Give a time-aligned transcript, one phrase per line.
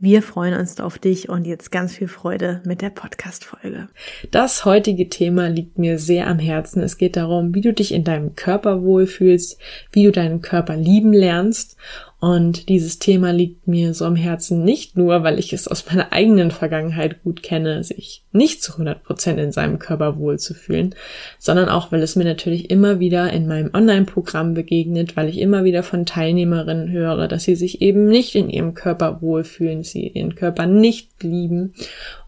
[0.00, 3.88] Wir freuen uns auf dich und jetzt ganz viel Freude mit der Podcast-Folge.
[4.30, 6.84] Das heutige Thema liegt mir sehr am Herzen.
[6.84, 9.58] Es geht darum, wie du dich in deinem Körper wohlfühlst,
[9.90, 11.76] wie du deinen Körper lieben lernst
[12.20, 16.12] und dieses Thema liegt mir so am Herzen nicht nur, weil ich es aus meiner
[16.12, 20.96] eigenen Vergangenheit gut kenne, sich nicht zu 100 Prozent in seinem Körper wohlzufühlen,
[21.38, 25.62] sondern auch, weil es mir natürlich immer wieder in meinem Online-Programm begegnet, weil ich immer
[25.62, 30.34] wieder von Teilnehmerinnen höre, dass sie sich eben nicht in ihrem Körper wohlfühlen, sie ihren
[30.34, 31.74] Körper nicht lieben.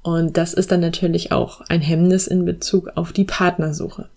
[0.03, 4.09] Und das ist dann natürlich auch ein Hemmnis in Bezug auf die Partnersuche.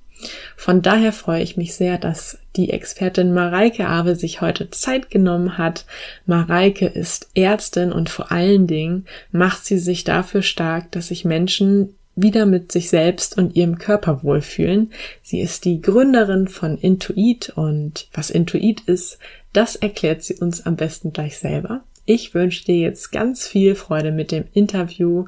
[0.56, 5.58] Von daher freue ich mich sehr, dass die Expertin Mareike Awe sich heute Zeit genommen
[5.58, 5.86] hat.
[6.26, 11.96] Mareike ist Ärztin und vor allen Dingen macht sie sich dafür stark, dass sich Menschen
[12.16, 14.92] wieder mit sich selbst und ihrem Körper wohlfühlen.
[15.24, 19.18] Sie ist die Gründerin von Intuit und was Intuit ist,
[19.52, 21.84] das erklärt sie uns am besten gleich selber.
[22.06, 25.26] Ich wünsche dir jetzt ganz viel Freude mit dem Interview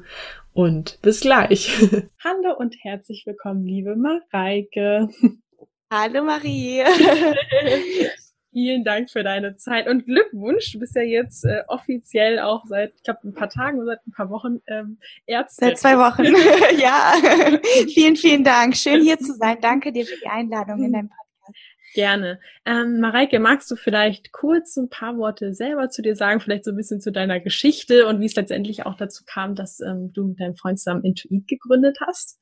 [0.56, 1.70] und bis gleich.
[2.24, 5.08] Hallo und herzlich willkommen, liebe Mareike.
[5.92, 6.82] Hallo Marie.
[8.52, 10.72] Vielen Dank für deine Zeit und Glückwunsch.
[10.72, 14.06] Du bist ja jetzt äh, offiziell auch seit, ich glaube, ein paar Tagen oder seit
[14.06, 15.68] ein paar Wochen ähm, Ärztin.
[15.68, 16.24] Seit zwei Wochen,
[16.80, 17.12] ja.
[17.92, 18.74] vielen, vielen Dank.
[18.76, 19.58] Schön hier zu sein.
[19.60, 21.25] Danke dir für die Einladung in deinem Podcast.
[21.96, 22.40] Gerne.
[22.66, 26.72] Ähm, Mareike, magst du vielleicht kurz ein paar Worte selber zu dir sagen, vielleicht so
[26.72, 30.26] ein bisschen zu deiner Geschichte und wie es letztendlich auch dazu kam, dass ähm, du
[30.26, 32.38] mit deinem Freund zusammen Intuit gegründet hast?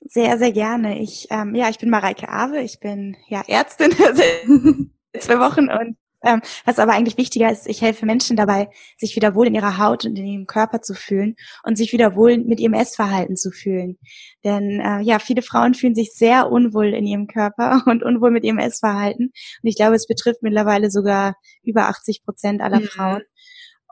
[0.00, 0.98] Sehr, sehr gerne.
[0.98, 5.98] Ich, ähm, ja, ich bin Mareike Awe, ich bin ja Ärztin seit zwei Wochen und
[6.26, 9.78] ähm, was aber eigentlich wichtiger ist, ich helfe Menschen dabei, sich wieder wohl in ihrer
[9.78, 13.50] Haut und in ihrem Körper zu fühlen und sich wieder wohl mit ihrem Essverhalten zu
[13.50, 13.98] fühlen.
[14.44, 18.44] Denn äh, ja, viele Frauen fühlen sich sehr unwohl in ihrem Körper und unwohl mit
[18.44, 19.26] ihrem Essverhalten.
[19.26, 22.84] Und ich glaube, es betrifft mittlerweile sogar über 80 Prozent aller mhm.
[22.84, 23.22] Frauen.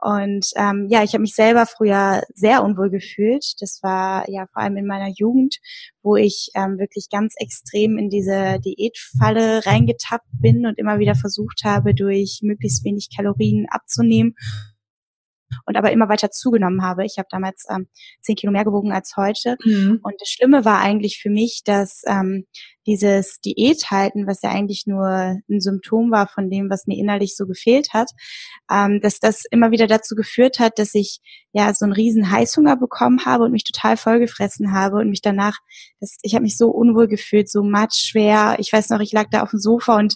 [0.05, 3.43] Und ähm, ja, ich habe mich selber früher sehr unwohl gefühlt.
[3.59, 5.57] Das war ja vor allem in meiner Jugend,
[6.03, 11.61] wo ich ähm, wirklich ganz extrem in diese Diätfalle reingetappt bin und immer wieder versucht
[11.63, 14.35] habe, durch möglichst wenig Kalorien abzunehmen
[15.65, 17.05] und aber immer weiter zugenommen habe.
[17.05, 17.87] Ich habe damals ähm,
[18.21, 19.57] zehn Kilo mehr gewogen als heute.
[19.63, 19.99] Mhm.
[20.03, 22.45] Und das Schlimme war eigentlich für mich, dass ähm,
[22.87, 27.45] dieses Diäthalten, was ja eigentlich nur ein Symptom war von dem, was mir innerlich so
[27.47, 28.11] gefehlt hat,
[28.71, 31.19] ähm, dass das immer wieder dazu geführt hat, dass ich
[31.51, 35.57] ja so einen riesen Heißhunger bekommen habe und mich total vollgefressen habe und mich danach,
[35.99, 38.57] das, ich habe mich so unwohl gefühlt, so matschschwer.
[38.59, 40.15] Ich weiß noch, ich lag da auf dem Sofa und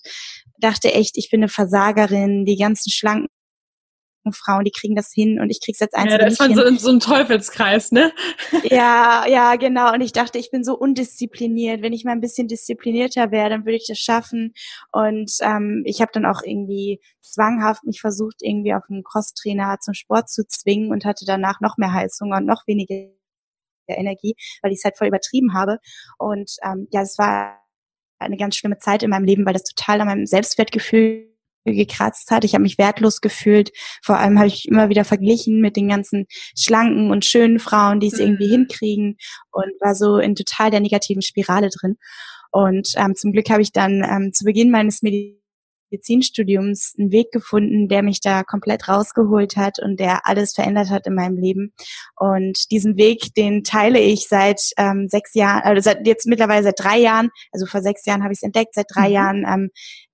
[0.60, 3.30] dachte echt, ich bin eine Versagerin, die ganzen schlanken
[4.34, 6.64] Frauen, die kriegen das hin und ich krieg's jetzt einzige Ja, das ist man so
[6.64, 8.12] in so einem Teufelskreis, ne?
[8.64, 9.94] Ja, ja, genau.
[9.94, 11.82] Und ich dachte, ich bin so undiszipliniert.
[11.82, 14.54] Wenn ich mal ein bisschen disziplinierter wäre, dann würde ich das schaffen.
[14.92, 19.94] Und ähm, ich habe dann auch irgendwie zwanghaft mich versucht, irgendwie auf einen Crosstrainer zum
[19.94, 23.10] Sport zu zwingen und hatte danach noch mehr Heißhunger und noch weniger
[23.88, 25.80] Energie, weil ich es halt voll übertrieben habe.
[26.18, 27.60] Und ähm, ja, es war
[28.20, 31.30] eine ganz schlimme Zeit in meinem Leben, weil das total an meinem Selbstwertgefühl
[31.66, 32.44] gekratzt hat.
[32.44, 33.72] Ich habe mich wertlos gefühlt.
[34.04, 36.26] Vor allem habe ich immer wieder verglichen mit den ganzen
[36.58, 38.22] schlanken und schönen Frauen, die es mhm.
[38.22, 39.18] irgendwie hinkriegen
[39.52, 41.98] und war so in total der negativen Spirale drin.
[42.52, 45.02] Und ähm, zum Glück habe ich dann ähm, zu Beginn meines
[45.92, 51.06] Medizinstudiums einen Weg gefunden, der mich da komplett rausgeholt hat und der alles verändert hat
[51.06, 51.74] in meinem Leben.
[52.16, 56.80] Und diesen Weg, den teile ich seit ähm, sechs Jahren, also seit jetzt mittlerweile seit
[56.80, 59.14] drei Jahren, also vor sechs Jahren habe ich es entdeckt, seit drei mhm.
[59.14, 59.70] Jahren ähm,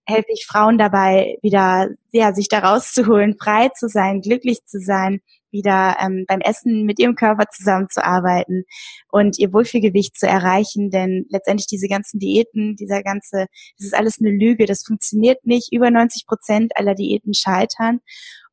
[0.06, 5.22] helfe ich Frauen dabei, wieder ja, sich da rauszuholen, frei zu sein, glücklich zu sein,
[5.52, 8.66] wieder ähm, beim Essen mit ihrem Körper zusammenzuarbeiten
[9.10, 10.92] und ihr Wohlfühlgewicht zu erreichen.
[10.92, 13.48] Denn letztendlich diese ganzen Diäten, dieser ganze,
[13.78, 15.72] das ist alles eine Lüge, das funktioniert nicht.
[15.72, 18.02] Über 90 Prozent aller Diäten scheitern.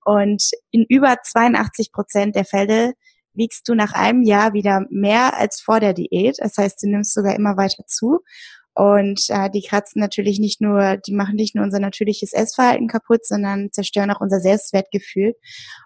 [0.05, 2.95] Und in über 82 Prozent der Fälle
[3.35, 6.37] wiegst du nach einem Jahr wieder mehr als vor der Diät.
[6.39, 8.21] Das heißt, du nimmst sogar immer weiter zu.
[8.75, 13.27] Und äh, die kratzen natürlich nicht nur, die machen nicht nur unser natürliches Essverhalten kaputt,
[13.27, 15.35] sondern zerstören auch unser Selbstwertgefühl.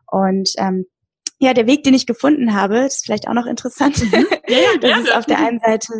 [0.06, 0.86] Und ähm,
[1.38, 4.00] ja, der Weg, den ich gefunden habe, ist vielleicht auch noch interessant.
[4.02, 4.26] Mhm.
[4.48, 5.92] Ja, ja, das ist auf der einen Seite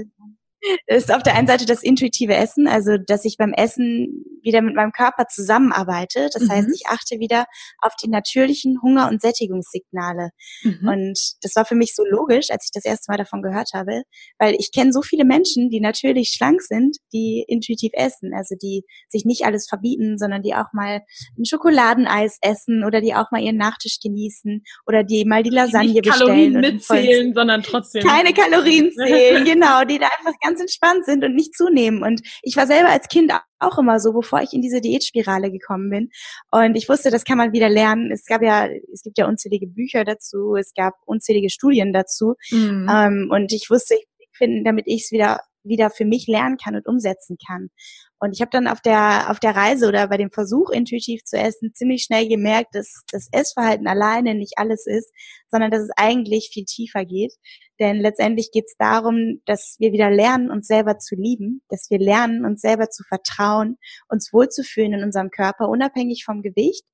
[0.86, 4.74] ist auf der einen Seite das intuitive Essen, also dass ich beim Essen wieder mit
[4.74, 6.28] meinem Körper zusammenarbeite.
[6.32, 6.50] Das mhm.
[6.50, 7.46] heißt, ich achte wieder
[7.80, 10.30] auf die natürlichen Hunger- und Sättigungssignale.
[10.62, 10.88] Mhm.
[10.88, 14.02] Und das war für mich so logisch, als ich das erste Mal davon gehört habe,
[14.38, 18.84] weil ich kenne so viele Menschen, die natürlich schlank sind, die intuitiv essen, also die
[19.08, 21.02] sich nicht alles verbieten, sondern die auch mal
[21.38, 25.88] ein Schokoladeneis essen oder die auch mal ihren Nachtisch genießen oder die mal die Lasagne
[25.88, 26.52] die nicht bestellen.
[26.52, 28.04] Kalorien mitzählen, sondern trotzdem.
[28.04, 32.02] Keine Kalorien zählen, genau, die da einfach ganz entspannt sind und nicht zunehmen.
[32.02, 35.90] Und ich war selber als Kind auch immer so, bevor ich in diese Diätspirale gekommen
[35.90, 36.10] bin.
[36.50, 38.10] Und ich wusste, das kann man wieder lernen.
[38.12, 42.34] Es gab ja, es gibt ja unzählige Bücher dazu, es gab unzählige Studien dazu.
[42.50, 42.88] Mhm.
[42.90, 46.76] Ähm, und ich wusste, ich finde, damit ich es wieder wieder für mich lernen kann
[46.76, 47.70] und umsetzen kann.
[48.18, 51.36] Und ich habe dann auf der auf der Reise oder bei dem Versuch intuitiv zu
[51.36, 55.12] essen ziemlich schnell gemerkt, dass das Essverhalten alleine nicht alles ist,
[55.48, 57.34] sondern dass es eigentlich viel tiefer geht.
[57.78, 61.98] Denn letztendlich geht es darum, dass wir wieder lernen, uns selber zu lieben, dass wir
[61.98, 63.76] lernen, uns selber zu vertrauen,
[64.08, 66.84] uns wohlzufühlen in unserem Körper, unabhängig vom Gewicht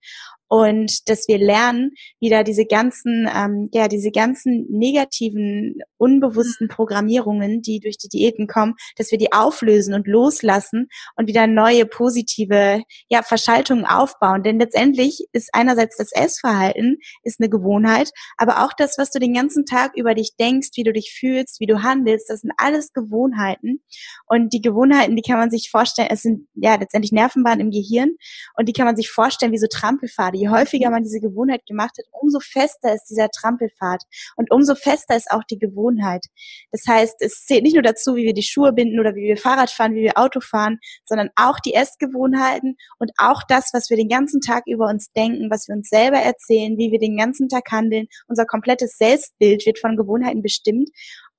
[0.53, 7.81] und dass wir lernen, wieder diese ganzen, ähm, ja, diese ganzen negativen, unbewussten Programmierungen, die
[7.81, 13.23] durch die Diäten kommen, dass wir die auflösen und loslassen und wieder neue positive, ja,
[13.23, 14.43] Verschaltungen aufbauen.
[14.43, 19.35] Denn letztendlich ist einerseits das Essverhalten ist eine Gewohnheit, aber auch das, was du den
[19.35, 22.93] ganzen Tag über dich denkst, wie du dich fühlst, wie du handelst, das sind alles
[22.93, 23.83] Gewohnheiten.
[24.27, 28.17] Und die Gewohnheiten, die kann man sich vorstellen, es sind ja letztendlich Nervenbahnen im Gehirn
[28.57, 31.93] und die kann man sich vorstellen wie so Trampelpfade je häufiger man diese Gewohnheit gemacht
[31.99, 34.03] hat, umso fester ist dieser Trampelpfad
[34.37, 36.27] und umso fester ist auch die Gewohnheit.
[36.71, 39.37] Das heißt, es zählt nicht nur dazu, wie wir die Schuhe binden oder wie wir
[39.37, 43.97] Fahrrad fahren, wie wir Auto fahren, sondern auch die Essgewohnheiten und auch das, was wir
[43.97, 47.49] den ganzen Tag über uns denken, was wir uns selber erzählen, wie wir den ganzen
[47.49, 48.07] Tag handeln.
[48.29, 50.91] Unser komplettes Selbstbild wird von Gewohnheiten bestimmt.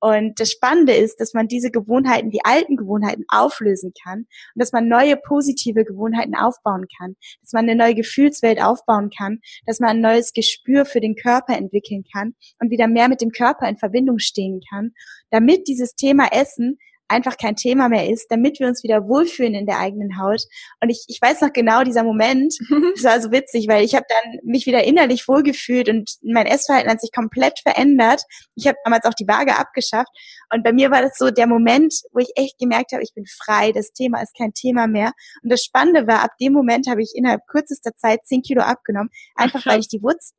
[0.04, 4.28] Und das Spannende ist, dass man diese Gewohnheiten, die alten Gewohnheiten auflösen kann und
[4.60, 9.80] dass man neue positive Gewohnheiten aufbauen kann, dass man eine neue Gefühlswelt aufbauen kann, dass
[9.80, 13.70] man ein neues Gespür für den Körper entwickeln kann und wieder mehr mit dem Körper
[13.70, 14.92] in Verbindung stehen kann,
[15.30, 16.80] damit dieses Thema Essen
[17.14, 20.44] einfach kein Thema mehr ist, damit wir uns wieder wohlfühlen in der eigenen Haut.
[20.82, 22.54] Und ich, ich weiß noch genau dieser Moment,
[22.96, 26.92] das war so witzig, weil ich habe dann mich wieder innerlich wohlgefühlt und mein Essverhalten
[26.92, 28.24] hat sich komplett verändert.
[28.56, 30.12] Ich habe damals auch die Waage abgeschafft
[30.52, 33.26] und bei mir war das so der Moment, wo ich echt gemerkt habe, ich bin
[33.26, 35.14] frei, das Thema ist kein Thema mehr.
[35.42, 39.10] Und das Spannende war, ab dem Moment habe ich innerhalb kürzester Zeit zehn Kilo abgenommen,
[39.36, 40.34] einfach weil ich die Wurzel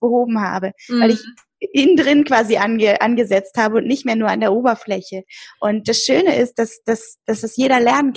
[0.00, 1.00] behoben habe, mhm.
[1.00, 1.24] weil ich
[1.60, 5.24] innen drin quasi ange, angesetzt habe und nicht mehr nur an der Oberfläche.
[5.60, 8.14] Und das Schöne ist, dass, dass, dass es jeder lernen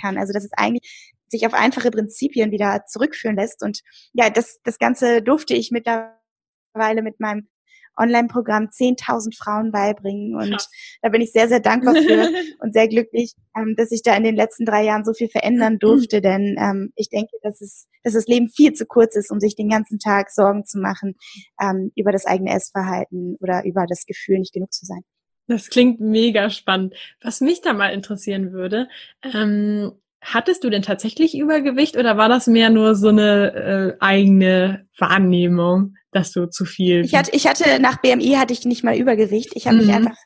[0.00, 0.18] kann.
[0.18, 3.62] Also dass es eigentlich sich auf einfache Prinzipien wieder zurückführen lässt.
[3.62, 3.80] Und
[4.12, 7.48] ja, das, das Ganze durfte ich mittlerweile mit meinem
[7.96, 10.34] Online-Programm 10.000 Frauen beibringen.
[10.34, 10.70] Und Krass.
[11.02, 12.28] da bin ich sehr, sehr dankbar für
[12.60, 15.78] und sehr glücklich, ähm, dass ich da in den letzten drei Jahren so viel verändern
[15.78, 16.20] durfte.
[16.20, 19.56] Denn ähm, ich denke, dass, es, dass das Leben viel zu kurz ist, um sich
[19.56, 21.16] den ganzen Tag Sorgen zu machen
[21.60, 25.02] ähm, über das eigene Essverhalten oder über das Gefühl, nicht genug zu sein.
[25.48, 26.94] Das klingt mega spannend.
[27.20, 28.88] Was mich da mal interessieren würde,
[29.22, 34.86] ähm, hattest du denn tatsächlich Übergewicht oder war das mehr nur so eine äh, eigene
[34.96, 35.94] Wahrnehmung?
[36.12, 37.04] dass du zu viel.
[37.04, 39.52] Ich hatte, ich hatte nach BMI hatte ich nicht mal Übergewicht.
[39.54, 39.86] Ich habe mhm.
[39.86, 40.16] mich einfach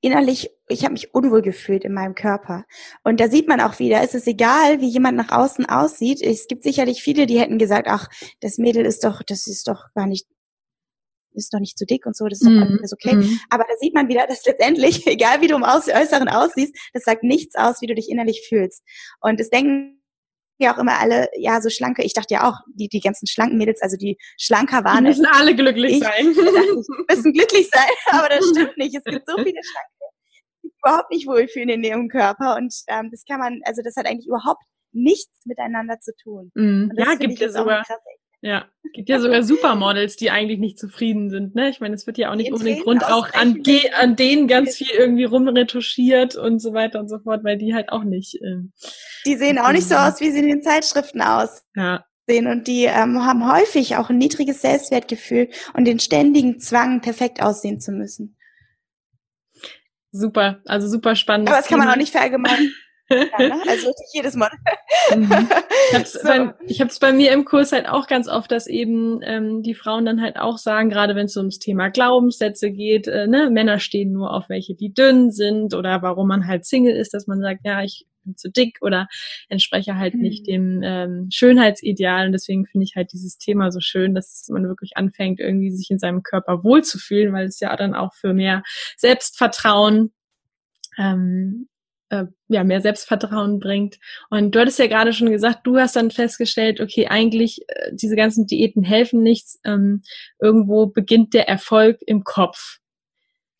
[0.00, 2.64] innerlich, ich habe mich unwohl gefühlt in meinem Körper.
[3.02, 6.22] Und da sieht man auch wieder, es ist egal, wie jemand nach außen aussieht.
[6.22, 8.08] Es gibt sicherlich viele, die hätten gesagt, ach,
[8.40, 10.26] das Mädel ist doch, das ist doch gar nicht
[11.34, 13.16] ist doch nicht zu dick und so, das ist doch mm, alles okay.
[13.16, 13.38] Mm.
[13.50, 17.22] Aber da sieht man wieder, dass letztendlich, egal wie du im Äußeren aussiehst, das sagt
[17.22, 18.82] nichts aus, wie du dich innerlich fühlst.
[19.20, 20.02] Und es denken
[20.58, 23.58] ja auch immer alle, ja, so schlanke, ich dachte ja auch, die, die ganzen schlanken
[23.58, 25.04] Mädels, also die schlanker waren.
[25.04, 26.26] Die müssen alle glücklich ich, sein.
[26.34, 26.36] Ich,
[27.16, 28.94] müssen glücklich sein, aber das stimmt nicht.
[28.94, 30.14] Es gibt so viele Schlanke,
[30.62, 34.06] die überhaupt nicht wohlfühlen in ihrem Körper und ähm, das kann man, also das hat
[34.06, 34.62] eigentlich überhaupt
[34.92, 36.52] nichts miteinander zu tun.
[36.54, 37.84] Mm, ja, gibt es sogar.
[38.44, 41.54] Ja, gibt ja sogar Supermodels, die eigentlich nicht zufrieden sind.
[41.54, 41.70] Ne?
[41.70, 43.62] Ich meine, es wird ja auch nicht ohne Grund auch an,
[43.98, 47.88] an denen ganz viel irgendwie rumretuschiert und so weiter und so fort, weil die halt
[47.88, 48.34] auch nicht.
[48.42, 48.58] Äh,
[49.24, 51.64] die sehen auch nicht so aus, wie sie in den Zeitschriften aussehen.
[51.74, 52.04] Ja.
[52.28, 57.80] Und die ähm, haben häufig auch ein niedriges Selbstwertgefühl und den ständigen Zwang, perfekt aussehen
[57.80, 58.36] zu müssen.
[60.12, 61.48] Super, also super spannend.
[61.48, 62.70] Aber das kann man auch nicht verallgemeinern.
[63.08, 63.62] Ja, ne?
[63.68, 64.50] Also nicht jedes Mal.
[65.14, 65.30] Mhm.
[65.88, 66.26] Ich habe es so.
[66.26, 66.54] bei,
[67.00, 70.36] bei, mir im Kurs halt auch ganz oft, dass eben ähm, die Frauen dann halt
[70.36, 74.48] auch sagen, gerade wenn es ums Thema Glaubenssätze geht, äh, ne, Männer stehen nur auf
[74.48, 78.06] welche, die dünn sind oder warum man halt Single ist, dass man sagt, ja, ich
[78.24, 79.06] bin zu dick oder
[79.48, 80.20] entspreche halt mhm.
[80.20, 82.26] nicht dem ähm, Schönheitsideal.
[82.26, 85.90] Und deswegen finde ich halt dieses Thema so schön, dass man wirklich anfängt, irgendwie sich
[85.90, 88.62] in seinem Körper wohlzufühlen, weil es ja dann auch für mehr
[88.96, 90.12] Selbstvertrauen
[90.96, 91.68] ähm,
[92.10, 93.98] äh, ja, mehr Selbstvertrauen bringt.
[94.30, 98.16] Und du hattest ja gerade schon gesagt, du hast dann festgestellt, okay, eigentlich äh, diese
[98.16, 99.58] ganzen Diäten helfen nichts.
[99.64, 100.02] Ähm,
[100.40, 102.78] irgendwo beginnt der Erfolg im Kopf.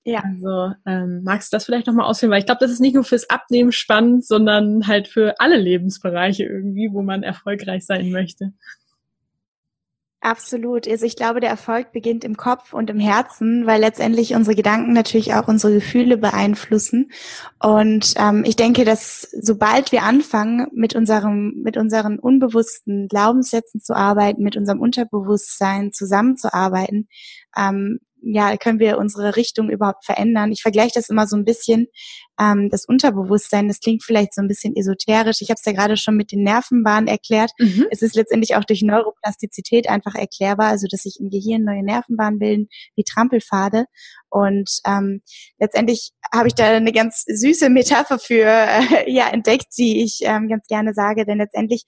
[0.05, 0.23] Ja.
[0.23, 2.31] Also ähm, magst du das vielleicht nochmal ausführen?
[2.31, 6.45] Weil ich glaube, das ist nicht nur fürs Abnehmen spannend, sondern halt für alle Lebensbereiche
[6.45, 8.53] irgendwie, wo man erfolgreich sein möchte.
[10.25, 10.89] Absolut.
[10.89, 14.95] Also ich glaube, der Erfolg beginnt im Kopf und im Herzen, weil letztendlich unsere Gedanken
[14.95, 17.11] natürlich auch unsere Gefühle beeinflussen.
[17.61, 23.95] Und ähm, ich denke, dass sobald wir anfangen, mit unserem, mit unseren unbewussten Glaubenssätzen zu
[23.95, 27.07] arbeiten, mit unserem Unterbewusstsein zusammenzuarbeiten,
[27.55, 30.53] ähm, ja, können wir unsere Richtung überhaupt verändern?
[30.53, 31.87] Ich vergleiche das immer so ein bisschen,
[32.41, 35.41] ähm, das Unterbewusstsein, das klingt vielleicht so ein bisschen esoterisch.
[35.41, 37.53] Ich habe es ja gerade schon mit den Nervenbahnen erklärt.
[37.59, 37.87] Mhm.
[37.91, 42.39] Es ist letztendlich auch durch Neuroplastizität einfach erklärbar, also dass sich im Gehirn neue Nervenbahnen
[42.39, 43.85] bilden, wie Trampelpfade.
[44.31, 45.23] Und ähm,
[45.59, 50.49] letztendlich habe ich da eine ganz süße Metapher für äh, ja entdeckt, die ich ähm,
[50.49, 51.85] ganz gerne sage, denn letztendlich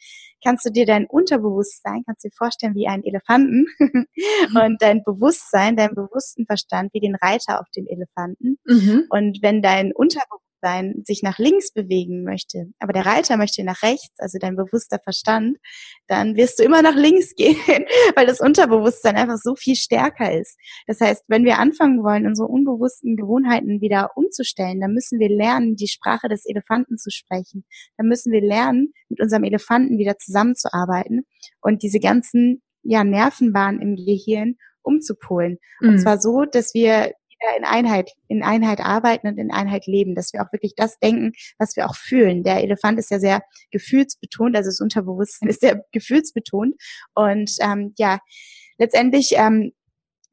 [0.47, 4.07] kannst du dir dein Unterbewusstsein, kannst du dir vorstellen wie einen Elefanten mhm.
[4.65, 8.59] und dein Bewusstsein, dein bewussten Verstand wie den Reiter auf dem Elefanten.
[8.65, 9.07] Mhm.
[9.11, 13.83] Und wenn dein Unterbewusstsein Bewusstsein sich nach links bewegen möchte, aber der Reiter möchte nach
[13.83, 15.59] rechts, also dein bewusster Verstand,
[16.07, 17.85] dann wirst du immer nach links gehen,
[18.15, 20.59] weil das Unterbewusstsein einfach so viel stärker ist.
[20.87, 25.77] Das heißt, wenn wir anfangen wollen, unsere unbewussten Gewohnheiten wieder umzustellen, dann müssen wir lernen,
[25.77, 27.65] die Sprache des Elefanten zu sprechen.
[27.97, 31.27] Dann müssen wir lernen, mit unserem Elefanten wieder zusammenzuarbeiten
[31.61, 35.59] und diese ganzen ja, Nervenbahnen im Gehirn umzupolen.
[35.81, 35.99] Und mhm.
[35.99, 37.13] zwar so, dass wir
[37.57, 41.33] in Einheit, in Einheit arbeiten und in Einheit leben, dass wir auch wirklich das denken,
[41.59, 42.43] was wir auch fühlen.
[42.43, 46.75] Der Elefant ist ja sehr gefühlsbetont, also das Unterbewusstsein ist sehr gefühlsbetont.
[47.15, 48.19] Und ähm, ja,
[48.79, 49.73] letztendlich ähm,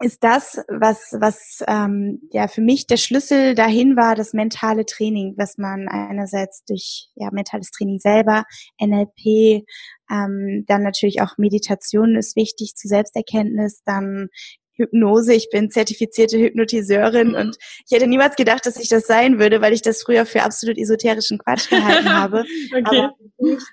[0.03, 5.35] ist das, was, was ähm, ja für mich der Schlüssel dahin war, das mentale Training,
[5.37, 8.43] was man einerseits durch ja, mentales Training selber,
[8.81, 9.65] NLP,
[10.11, 14.27] ähm, dann natürlich auch Meditation ist wichtig zur Selbsterkenntnis, dann
[14.75, 15.33] Hypnose.
[15.33, 17.35] Ich bin zertifizierte Hypnotiseurin mhm.
[17.35, 20.43] und ich hätte niemals gedacht, dass ich das sein würde, weil ich das früher für
[20.43, 22.43] absolut esoterischen Quatsch gehalten habe.
[22.71, 22.99] okay.
[22.99, 23.13] Aber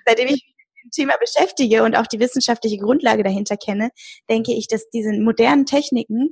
[0.05, 3.89] seitdem ich mich mit dem Thema beschäftige und auch die wissenschaftliche Grundlage dahinter kenne,
[4.29, 6.31] denke ich, dass diese modernen Techniken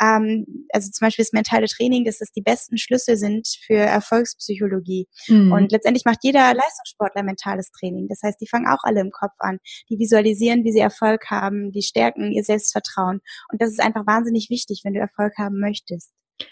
[0.00, 5.08] ähm, also zum Beispiel das mentale Training, dass das die besten Schlüssel sind für Erfolgspsychologie.
[5.28, 5.52] Mhm.
[5.52, 8.08] Und letztendlich macht jeder Leistungssportler mentales Training.
[8.08, 9.58] Das heißt, die fangen auch alle im Kopf an.
[9.88, 13.20] Die visualisieren, wie sie Erfolg haben, die stärken ihr Selbstvertrauen.
[13.50, 16.10] Und das ist einfach wahnsinnig wichtig, wenn du Erfolg haben möchtest.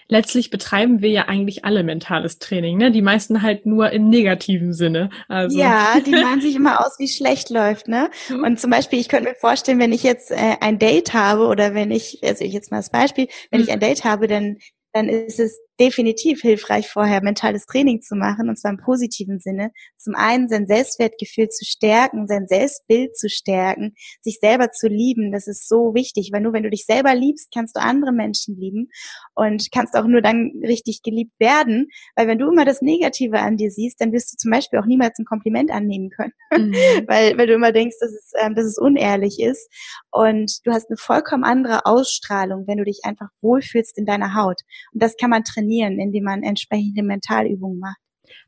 [0.09, 2.91] Letztlich betreiben wir ja eigentlich alle mentales Training, ne?
[2.91, 5.11] Die meisten halt nur im negativen Sinne.
[5.29, 5.59] Also.
[5.59, 8.11] Ja, die malen sich immer aus, wie schlecht läuft, ne?
[8.29, 8.45] Mhm.
[8.45, 11.75] Und zum Beispiel, ich könnte mir vorstellen, wenn ich jetzt äh, ein Date habe oder
[11.75, 13.67] wenn ich, also ich jetzt mal das Beispiel, wenn mhm.
[13.67, 14.57] ich ein Date habe, dann
[14.93, 19.71] dann ist es definitiv hilfreich, vorher mentales Training zu machen, und zwar im positiven Sinne.
[19.97, 25.33] Zum einen sein Selbstwertgefühl zu stärken, sein Selbstbild zu stärken, sich selber zu lieben.
[25.33, 28.57] Das ist so wichtig, weil nur wenn du dich selber liebst, kannst du andere Menschen
[28.59, 28.89] lieben
[29.35, 31.89] und kannst auch nur dann richtig geliebt werden.
[32.17, 34.87] Weil wenn du immer das Negative an dir siehst, dann wirst du zum Beispiel auch
[34.87, 36.73] niemals ein Kompliment annehmen können, mhm.
[37.07, 39.71] weil, weil du immer denkst, dass es, ähm, dass es unehrlich ist.
[40.11, 44.63] Und du hast eine vollkommen andere Ausstrahlung, wenn du dich einfach wohlfühlst in deiner Haut.
[44.93, 47.99] Und das kann man trainieren, indem man entsprechende Mentalübungen macht.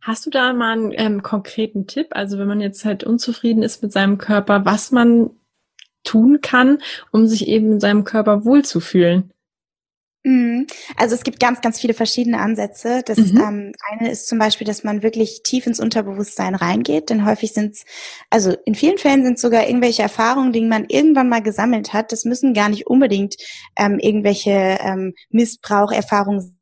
[0.03, 2.09] Hast du da mal einen ähm, konkreten Tipp?
[2.11, 5.31] Also wenn man jetzt halt unzufrieden ist mit seinem Körper, was man
[6.05, 6.79] tun kann,
[7.13, 9.33] um sich eben in seinem Körper wohlzufühlen?
[10.23, 10.67] Mhm.
[10.97, 13.03] Also es gibt ganz, ganz viele verschiedene Ansätze.
[13.05, 13.39] Das mhm.
[13.39, 17.75] ähm, eine ist zum Beispiel, dass man wirklich tief ins Unterbewusstsein reingeht, denn häufig sind
[17.75, 17.85] es,
[18.29, 22.13] also in vielen Fällen sind sogar irgendwelche Erfahrungen, die man irgendwann mal gesammelt hat.
[22.13, 23.37] Das müssen gar nicht unbedingt
[23.77, 26.60] ähm, irgendwelche ähm, Missbraucherfahrungen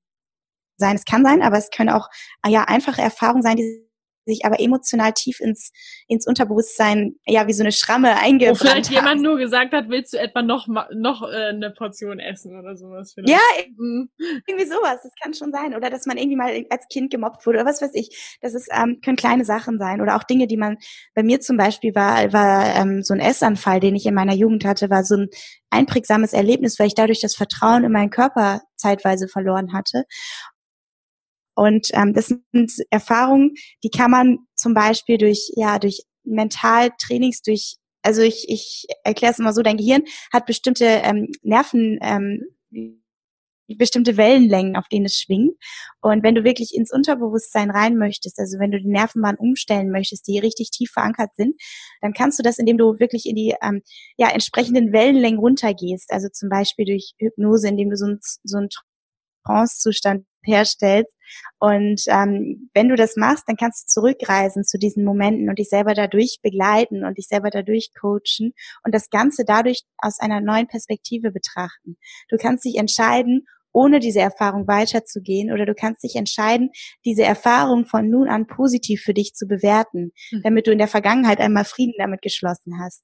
[0.79, 0.97] sein.
[0.97, 2.09] Es kann sein, aber es können auch
[2.47, 3.89] ja einfache Erfahrungen sein, die
[4.29, 5.73] sich aber emotional tief ins,
[6.07, 10.13] ins Unterbewusstsein, ja, wie so eine Schramme eingebrannt Wo vielleicht jemand nur gesagt hat, willst
[10.13, 13.15] du etwa noch, noch äh, eine Portion essen oder sowas?
[13.15, 13.31] Vielleicht.
[13.31, 14.11] Ja, mhm.
[14.47, 15.75] irgendwie sowas, das kann schon sein.
[15.75, 18.39] Oder dass man irgendwie mal als Kind gemobbt wurde oder was weiß ich.
[18.41, 20.01] Das ist, ähm, können kleine Sachen sein.
[20.01, 20.77] Oder auch Dinge, die man,
[21.15, 24.65] bei mir zum Beispiel war, war ähm, so ein Essanfall, den ich in meiner Jugend
[24.65, 25.29] hatte, war so ein
[25.71, 30.05] einprägsames Erlebnis, weil ich dadurch das Vertrauen in meinen Körper zeitweise verloren hatte.
[31.59, 37.79] Und ähm, das sind Erfahrungen, die kann man zum Beispiel durch, ja, durch Mentaltrainings, durch,
[38.03, 42.45] also ich, ich erkläre es immer so, dein Gehirn hat bestimmte ähm, Nerven, ähm,
[43.77, 45.57] bestimmte Wellenlängen, auf denen es schwingt.
[46.00, 50.29] Und wenn du wirklich ins Unterbewusstsein rein möchtest, also wenn du die Nervenbahn umstellen möchtest,
[50.29, 51.61] die richtig tief verankert sind,
[52.00, 53.83] dann kannst du das, indem du wirklich in die ähm,
[54.17, 56.12] ja, entsprechenden Wellenlängen runtergehst.
[56.12, 58.69] Also zum Beispiel durch Hypnose, indem du so, ein, so einen
[59.49, 61.14] Trance-Zustand herstellst.
[61.59, 65.69] Und ähm, wenn du das machst, dann kannst du zurückreisen zu diesen Momenten und dich
[65.69, 70.69] selber dadurch begleiten und dich selber dadurch coachen und das Ganze dadurch aus einer neuen
[70.69, 71.97] Perspektive betrachten.
[72.28, 76.71] Du kannst dich entscheiden, ohne diese Erfahrung weiterzugehen oder du kannst dich entscheiden,
[77.05, 80.43] diese Erfahrung von nun an positiv für dich zu bewerten, mhm.
[80.43, 83.02] damit du in der Vergangenheit einmal Frieden damit geschlossen hast.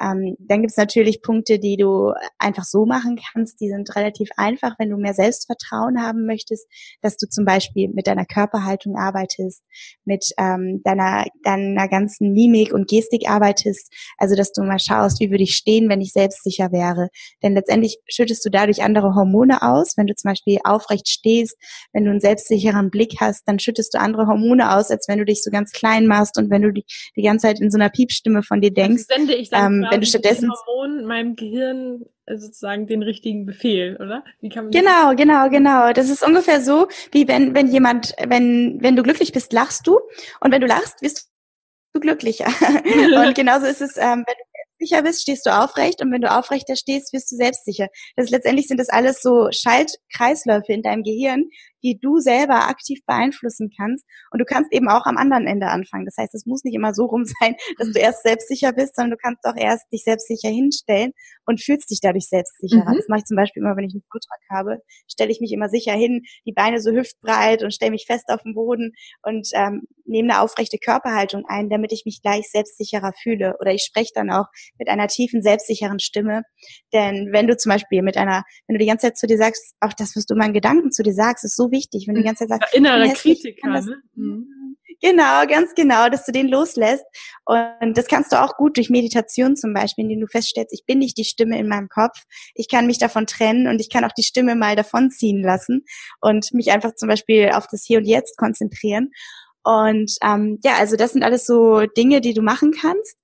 [0.00, 3.60] Ähm, dann gibt es natürlich Punkte, die du einfach so machen kannst.
[3.60, 6.66] Die sind relativ einfach, wenn du mehr Selbstvertrauen haben möchtest,
[7.02, 9.62] dass du zum Beispiel mit deiner Körperhaltung arbeitest,
[10.04, 13.92] mit ähm, deiner, deiner ganzen Mimik und Gestik arbeitest.
[14.16, 17.08] Also, dass du mal schaust, wie würde ich stehen, wenn ich selbstsicher wäre.
[17.42, 19.94] Denn letztendlich schüttest du dadurch andere Hormone aus.
[19.96, 21.56] Wenn du zum Beispiel aufrecht stehst,
[21.92, 25.24] wenn du einen selbstsicheren Blick hast, dann schüttest du andere Hormone aus, als wenn du
[25.24, 26.84] dich so ganz klein machst und wenn du die,
[27.16, 29.04] die ganze Zeit in so einer Piepstimme von dir denkst.
[29.08, 33.46] Also sende ich dann ähm, wenn du stattdessen Hormon meinem Gehirn äh, sozusagen den richtigen
[33.46, 34.24] Befehl, oder?
[34.72, 35.92] Genau, genau, genau.
[35.92, 40.00] Das ist ungefähr so, wie wenn wenn jemand, wenn wenn du glücklich bist, lachst du
[40.40, 41.30] und wenn du lachst, wirst
[41.92, 42.46] du glücklicher.
[43.24, 46.30] und genauso ist es, ähm, wenn du sicher bist, stehst du aufrecht und wenn du
[46.30, 47.88] aufrechter stehst, wirst du selbstsicher.
[48.16, 51.50] Das ist, letztendlich sind das alles so Schaltkreisläufe in deinem Gehirn,
[51.82, 54.04] die du selber aktiv beeinflussen kannst.
[54.30, 56.04] Und du kannst eben auch am anderen Ende anfangen.
[56.04, 59.12] Das heißt, es muss nicht immer so rum sein, dass du erst selbstsicher bist, sondern
[59.12, 61.12] du kannst auch erst dich selbstsicher hinstellen
[61.46, 62.90] und fühlst dich dadurch selbstsicherer.
[62.90, 62.96] Mhm.
[62.96, 65.68] Das mache ich zum Beispiel immer, wenn ich einen Vortrag habe, stelle ich mich immer
[65.68, 69.82] sicher hin, die Beine so hüftbreit und stelle mich fest auf den Boden und ähm,
[70.04, 73.56] nehme eine aufrechte Körperhaltung ein, damit ich mich gleich selbstsicherer fühle.
[73.60, 74.46] Oder ich spreche dann auch
[74.78, 76.42] mit einer tiefen, selbstsicheren Stimme.
[76.92, 79.74] Denn wenn du zum Beispiel mit einer, wenn du die ganze Zeit zu dir sagst,
[79.80, 82.06] auch das, was du in Gedanken zu dir sagst, ist so wichtig.
[82.06, 84.02] Wenn du die ganze Zeit sagst, innerer Kritiker, ne?
[84.14, 84.76] Mhm.
[85.02, 87.04] Genau, ganz genau, dass du den loslässt.
[87.46, 90.98] Und das kannst du auch gut durch Meditation zum Beispiel, indem du feststellst, ich bin
[90.98, 92.22] nicht die Stimme in meinem Kopf.
[92.54, 95.84] Ich kann mich davon trennen und ich kann auch die Stimme mal davon ziehen lassen
[96.20, 99.10] und mich einfach zum Beispiel auf das Hier und Jetzt konzentrieren.
[99.62, 103.16] Und ähm, ja, also das sind alles so Dinge, die du machen kannst.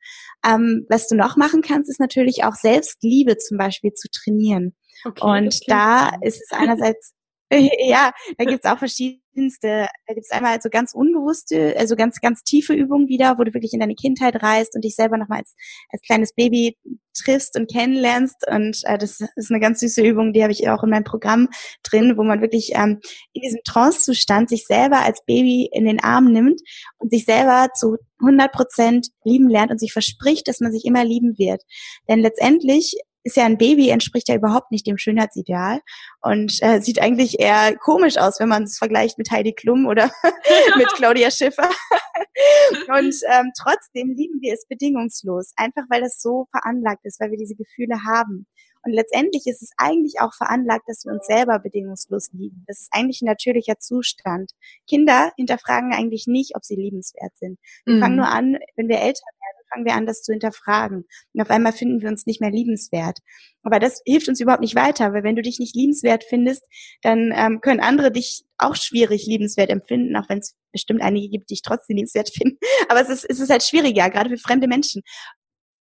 [0.46, 4.74] Ähm, was du noch machen kannst, ist natürlich auch Selbstliebe zum Beispiel zu trainieren.
[5.04, 7.12] Okay, und da ist es einerseits
[7.88, 12.74] ja, da gibt's auch verschiedenste, da gibt's einmal so ganz unbewusste, also ganz, ganz tiefe
[12.74, 15.54] Übungen wieder, wo du wirklich in deine Kindheit reist und dich selber nochmal als,
[15.90, 16.76] als kleines Baby
[17.16, 18.48] triffst und kennenlernst.
[18.50, 21.48] Und äh, das ist eine ganz süße Übung, die habe ich auch in meinem Programm
[21.84, 23.00] drin, wo man wirklich ähm,
[23.32, 26.60] in diesem Trance-Zustand sich selber als Baby in den Arm nimmt
[26.98, 31.04] und sich selber zu 100 Prozent lieben lernt und sich verspricht, dass man sich immer
[31.04, 31.62] lieben wird.
[32.08, 35.80] Denn letztendlich ist ja ein Baby, entspricht ja überhaupt nicht dem Schönheitsideal
[36.22, 40.12] und äh, sieht eigentlich eher komisch aus, wenn man es vergleicht mit Heidi Klum oder
[40.76, 41.68] mit Claudia Schiffer.
[42.88, 47.38] und ähm, trotzdem lieben wir es bedingungslos, einfach weil das so veranlagt ist, weil wir
[47.38, 48.46] diese Gefühle haben.
[48.84, 52.62] Und letztendlich ist es eigentlich auch veranlagt, dass wir uns selber bedingungslos lieben.
[52.68, 54.52] Das ist eigentlich ein natürlicher Zustand.
[54.88, 57.58] Kinder hinterfragen eigentlich nicht, ob sie liebenswert sind.
[57.84, 58.00] Wir mhm.
[58.00, 59.24] fangen nur an, wenn wir älter
[59.70, 61.04] fangen wir an, das zu hinterfragen.
[61.32, 63.18] Und auf einmal finden wir uns nicht mehr liebenswert.
[63.62, 66.64] Aber das hilft uns überhaupt nicht weiter, weil wenn du dich nicht liebenswert findest,
[67.02, 71.50] dann ähm, können andere dich auch schwierig liebenswert empfinden, auch wenn es bestimmt einige gibt,
[71.50, 72.58] die dich trotzdem liebenswert finden.
[72.88, 75.02] Aber es ist, es ist halt schwieriger, gerade für fremde Menschen.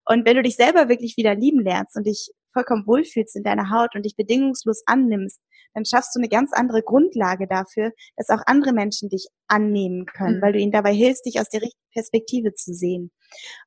[0.05, 3.69] Und wenn du dich selber wirklich wieder lieben lernst und dich vollkommen wohlfühlst in deiner
[3.69, 5.39] Haut und dich bedingungslos annimmst,
[5.73, 10.37] dann schaffst du eine ganz andere Grundlage dafür, dass auch andere Menschen dich annehmen können,
[10.37, 10.41] mhm.
[10.41, 13.11] weil du ihnen dabei hilfst, dich aus der richtigen Perspektive zu sehen.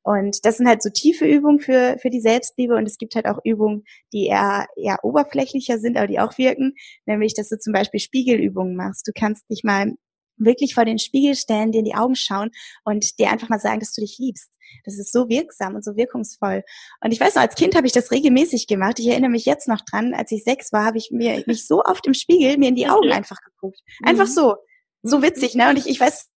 [0.03, 3.27] Und das sind halt so tiefe Übungen für, für die Selbstliebe und es gibt halt
[3.27, 6.75] auch Übungen, die eher, eher oberflächlicher sind, aber die auch wirken,
[7.07, 9.07] nämlich, dass du zum Beispiel Spiegelübungen machst.
[9.07, 9.93] Du kannst dich mal
[10.37, 12.51] wirklich vor den Spiegel stellen, dir in die Augen schauen
[12.85, 14.51] und dir einfach mal sagen, dass du dich liebst.
[14.85, 16.63] Das ist so wirksam und so wirkungsvoll.
[17.03, 18.99] Und ich weiß noch, als Kind habe ich das regelmäßig gemacht.
[18.99, 21.83] Ich erinnere mich jetzt noch dran, als ich sechs war, habe ich mir mich so
[21.85, 23.81] oft im Spiegel mir in die Augen einfach geguckt.
[24.03, 24.33] Einfach mhm.
[24.33, 24.57] so.
[25.03, 25.23] So mhm.
[25.23, 25.69] witzig, ne?
[25.69, 26.29] Und ich, ich weiß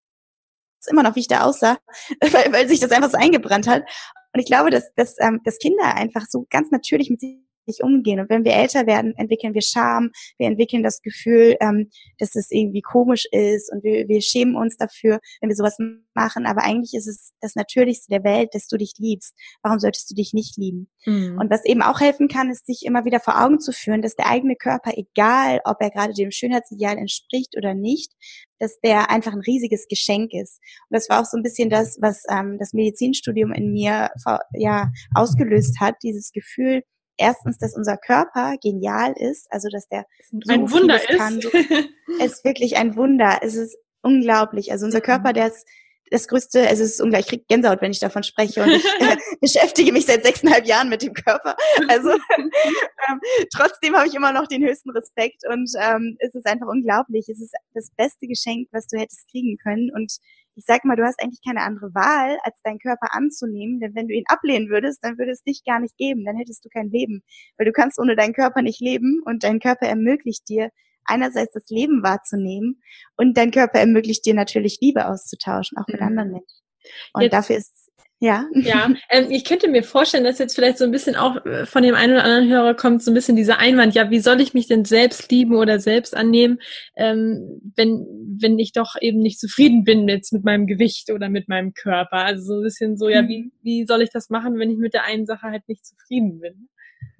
[0.88, 1.78] immer noch, wie ich da aussah,
[2.20, 3.84] weil, weil sich das einfach so eingebrannt hat.
[4.32, 7.38] Und ich glaube, dass, dass, ähm, dass Kinder einfach so ganz natürlich mit sich
[7.82, 8.20] umgehen.
[8.20, 12.50] Und wenn wir älter werden, entwickeln wir Scham, wir entwickeln das Gefühl, ähm, dass es
[12.50, 15.78] irgendwie komisch ist und wir, wir schämen uns dafür, wenn wir sowas
[16.14, 16.46] machen.
[16.46, 19.34] Aber eigentlich ist es das Natürlichste der Welt, dass du dich liebst.
[19.62, 20.88] Warum solltest du dich nicht lieben?
[21.06, 21.38] Mhm.
[21.38, 24.14] Und was eben auch helfen kann, ist, sich immer wieder vor Augen zu führen, dass
[24.14, 28.12] der eigene Körper, egal ob er gerade dem Schönheitsideal entspricht oder nicht,
[28.58, 30.60] dass der einfach ein riesiges Geschenk ist.
[30.88, 34.10] Und das war auch so ein bisschen das, was ähm, das Medizinstudium in mir
[34.54, 36.82] ja ausgelöst hat, dieses Gefühl,
[37.16, 41.18] erstens, dass unser Körper genial ist, also dass der so ein Wunder ist.
[41.18, 41.48] Kann, so,
[42.20, 43.38] es ist wirklich ein Wunder.
[43.42, 44.72] Es ist unglaublich.
[44.72, 45.66] Also unser Körper, der ist
[46.10, 48.84] das größte, also es ist ungleich, ich krieg Gänsehaut, wenn ich davon spreche und ich
[49.00, 51.56] äh, beschäftige mich seit sechseinhalb Jahren mit dem Körper.
[51.88, 53.20] Also ähm,
[53.54, 57.28] trotzdem habe ich immer noch den höchsten Respekt und ähm, es ist einfach unglaublich.
[57.28, 60.12] Es ist das beste Geschenk, was du hättest kriegen können und
[60.56, 64.08] ich sag mal, du hast eigentlich keine andere Wahl, als deinen Körper anzunehmen, denn wenn
[64.08, 66.90] du ihn ablehnen würdest, dann würde es dich gar nicht geben, dann hättest du kein
[66.90, 67.22] Leben,
[67.56, 70.70] weil du kannst ohne deinen Körper nicht leben und dein Körper ermöglicht dir,
[71.04, 72.82] einerseits das Leben wahrzunehmen
[73.16, 76.06] und dein Körper ermöglicht dir natürlich Liebe auszutauschen, auch mit mhm.
[76.06, 76.60] anderen Menschen.
[77.12, 77.83] Und Jetzt, dafür ist
[78.20, 78.46] ja.
[78.54, 81.82] Ja, ähm, ich könnte mir vorstellen, dass jetzt vielleicht so ein bisschen auch äh, von
[81.82, 84.54] dem einen oder anderen Hörer kommt so ein bisschen dieser Einwand, ja, wie soll ich
[84.54, 86.58] mich denn selbst lieben oder selbst annehmen,
[86.96, 88.06] ähm, wenn,
[88.40, 92.18] wenn ich doch eben nicht zufrieden bin jetzt mit meinem Gewicht oder mit meinem Körper.
[92.18, 93.28] Also so ein bisschen so, ja, mhm.
[93.28, 96.40] wie, wie soll ich das machen, wenn ich mit der einen Sache halt nicht zufrieden
[96.40, 96.68] bin?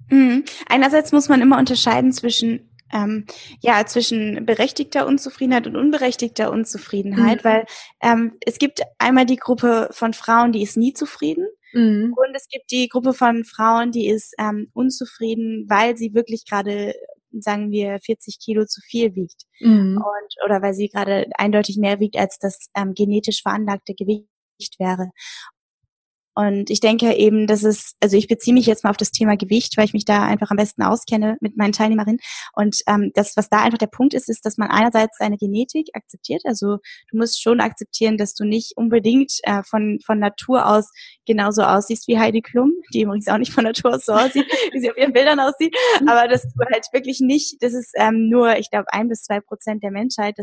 [0.09, 0.43] Mhm.
[0.67, 3.25] Einerseits muss man immer unterscheiden zwischen ähm,
[3.61, 7.47] ja zwischen berechtigter Unzufriedenheit und unberechtigter Unzufriedenheit, mhm.
[7.47, 7.65] weil
[8.01, 11.47] ähm, es gibt einmal die Gruppe von Frauen, die ist nie zufrieden.
[11.73, 12.13] Mhm.
[12.15, 16.93] Und es gibt die Gruppe von Frauen, die ist ähm, unzufrieden, weil sie wirklich gerade
[17.41, 19.97] sagen wir 40 Kilo zu viel wiegt mhm.
[19.97, 24.29] und oder weil sie gerade eindeutig mehr wiegt als das ähm, genetisch veranlagte Gewicht
[24.79, 25.11] wäre.
[26.35, 29.37] Und ich denke eben, dass es, also ich beziehe mich jetzt mal auf das Thema
[29.37, 32.19] Gewicht, weil ich mich da einfach am besten auskenne mit meinen Teilnehmerinnen.
[32.53, 35.89] Und ähm, das, was da einfach der Punkt ist, ist, dass man einerseits seine Genetik
[35.93, 36.41] akzeptiert.
[36.45, 36.77] Also
[37.11, 40.91] du musst schon akzeptieren, dass du nicht unbedingt äh, von, von Natur aus
[41.25, 44.79] genauso aussiehst wie Heidi Klum, die übrigens auch nicht von Natur aus so aussieht, wie
[44.79, 45.75] sie auf ihren Bildern aussieht.
[46.05, 49.39] Aber dass du halt wirklich nicht, das ist ähm, nur, ich glaube, ein bis zwei
[49.39, 50.37] Prozent der Menschheit,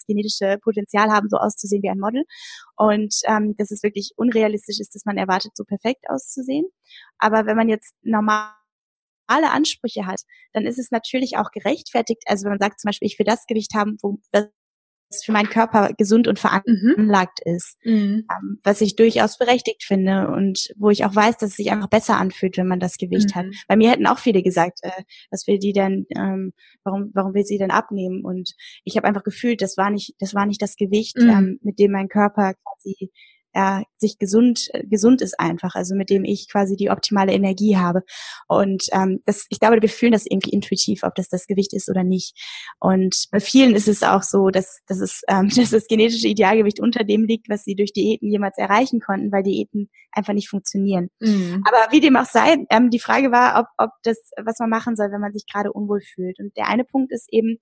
[0.00, 2.24] das genetische Potenzial haben, so auszusehen wie ein Model.
[2.76, 6.66] Und ähm, dass es wirklich unrealistisch ist, dass man erwartet, so perfekt auszusehen.
[7.18, 8.52] Aber wenn man jetzt normal
[9.26, 12.22] alle Ansprüche hat, dann ist es natürlich auch gerechtfertigt.
[12.26, 14.48] Also wenn man sagt zum Beispiel, ich will das Gewicht haben, wo das
[15.24, 17.54] für meinen Körper gesund und veranlagt mhm.
[17.54, 18.26] ist, mhm.
[18.30, 21.88] Ähm, was ich durchaus berechtigt finde und wo ich auch weiß, dass es sich einfach
[21.88, 23.38] besser anfühlt, wenn man das Gewicht mhm.
[23.38, 23.46] hat.
[23.68, 26.52] Bei mir hätten auch viele gesagt, äh, was will die denn, ähm,
[26.84, 28.24] warum, warum will sie denn abnehmen?
[28.24, 31.28] Und ich habe einfach gefühlt, das war nicht, das war nicht das Gewicht, mhm.
[31.28, 33.10] ähm, mit dem mein Körper quasi
[33.54, 38.02] ja, sich gesund, gesund ist einfach, also mit dem ich quasi die optimale Energie habe.
[38.46, 41.88] Und ähm, das, ich glaube, wir fühlen das irgendwie intuitiv, ob das das Gewicht ist
[41.88, 42.34] oder nicht.
[42.78, 46.80] Und bei vielen ist es auch so, dass, dass, es, ähm, dass das genetische Idealgewicht
[46.80, 51.08] unter dem liegt, was sie durch Diäten jemals erreichen konnten, weil Diäten einfach nicht funktionieren.
[51.20, 51.64] Mhm.
[51.66, 54.96] Aber wie dem auch sei, ähm, die Frage war, ob, ob das, was man machen
[54.96, 56.38] soll, wenn man sich gerade unwohl fühlt.
[56.38, 57.58] Und der eine Punkt ist eben,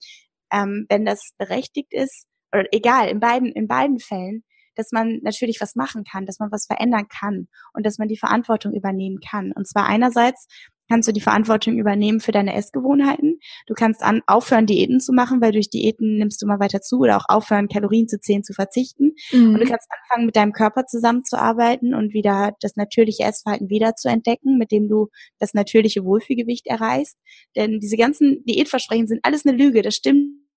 [0.53, 4.43] ähm, wenn das berechtigt ist, oder egal, in beiden, in beiden Fällen,
[4.79, 8.17] dass man natürlich was machen kann, dass man was verändern kann und dass man die
[8.17, 9.53] Verantwortung übernehmen kann.
[9.53, 10.47] Und zwar einerseits
[10.89, 13.41] kannst du die Verantwortung übernehmen für deine Essgewohnheiten.
[13.67, 17.01] Du kannst an, aufhören, Diäten zu machen, weil durch Diäten nimmst du mal weiter zu
[17.01, 19.13] oder auch aufhören, Kalorien zu zählen, zu verzichten.
[19.33, 19.55] Mhm.
[19.55, 24.09] Und du kannst anfangen, mit deinem Körper zusammenzuarbeiten und wieder das natürliche Essverhalten wieder zu
[24.09, 27.17] entdecken, mit dem du das natürliche Wohlfühlgewicht erreichst.
[27.57, 29.83] Denn diese ganzen Diätversprechen sind alles eine Lüge.
[29.83, 30.48] Das stimmt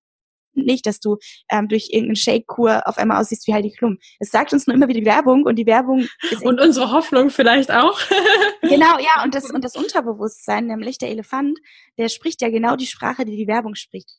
[0.54, 1.18] nicht, dass du
[1.50, 3.98] ähm, durch irgendeinen Shake-Kur auf einmal aussiehst wie Heidi Klum.
[4.20, 7.30] Es sagt uns nur immer wieder die Werbung und die Werbung ist Und unsere Hoffnung
[7.30, 7.98] vielleicht auch.
[8.62, 11.58] genau, ja, und das, und das Unterbewusstsein, nämlich der Elefant,
[11.98, 14.10] der spricht ja genau die Sprache, die die Werbung spricht.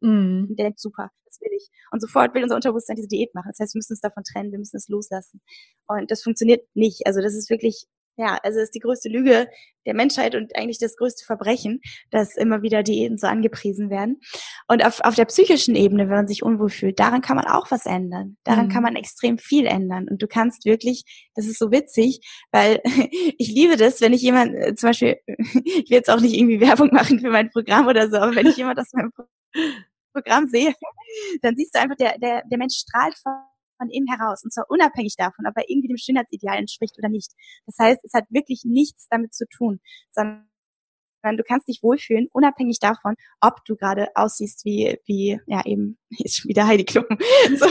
[0.00, 0.54] Mm.
[0.56, 1.68] Der denkt, super, das will ich.
[1.90, 3.48] Und sofort will unser Unterbewusstsein diese Diät machen.
[3.50, 5.40] Das heißt, wir müssen uns davon trennen, wir müssen es loslassen.
[5.86, 7.06] Und das funktioniert nicht.
[7.06, 9.48] Also das ist wirklich ja, also ist die größte Lüge
[9.86, 14.20] der Menschheit und eigentlich das größte Verbrechen, dass immer wieder Diäten so angepriesen werden.
[14.68, 17.70] Und auf, auf der psychischen Ebene, wenn man sich unwohl fühlt, daran kann man auch
[17.70, 18.36] was ändern.
[18.44, 18.70] Daran mhm.
[18.70, 20.08] kann man extrem viel ändern.
[20.08, 22.20] Und du kannst wirklich, das ist so witzig,
[22.52, 22.80] weil
[23.38, 26.60] ich liebe das, wenn ich jemand, äh, zum Beispiel, ich will jetzt auch nicht irgendwie
[26.60, 29.12] Werbung machen für mein Programm oder so, aber wenn ich jemand aus meinem
[30.12, 30.74] Programm sehe,
[31.42, 33.32] dann siehst du einfach, der, der, der Mensch strahlt von
[33.82, 34.44] von innen heraus.
[34.44, 37.32] Und zwar unabhängig davon, ob er irgendwie dem Schönheitsideal entspricht oder nicht.
[37.66, 40.46] Das heißt, es hat wirklich nichts damit zu tun, sondern
[41.24, 46.36] du kannst dich wohlfühlen, unabhängig davon, ob du gerade aussiehst wie, wie, ja eben, ist
[46.38, 47.04] schon wieder Heidi Klum,
[47.56, 47.66] so,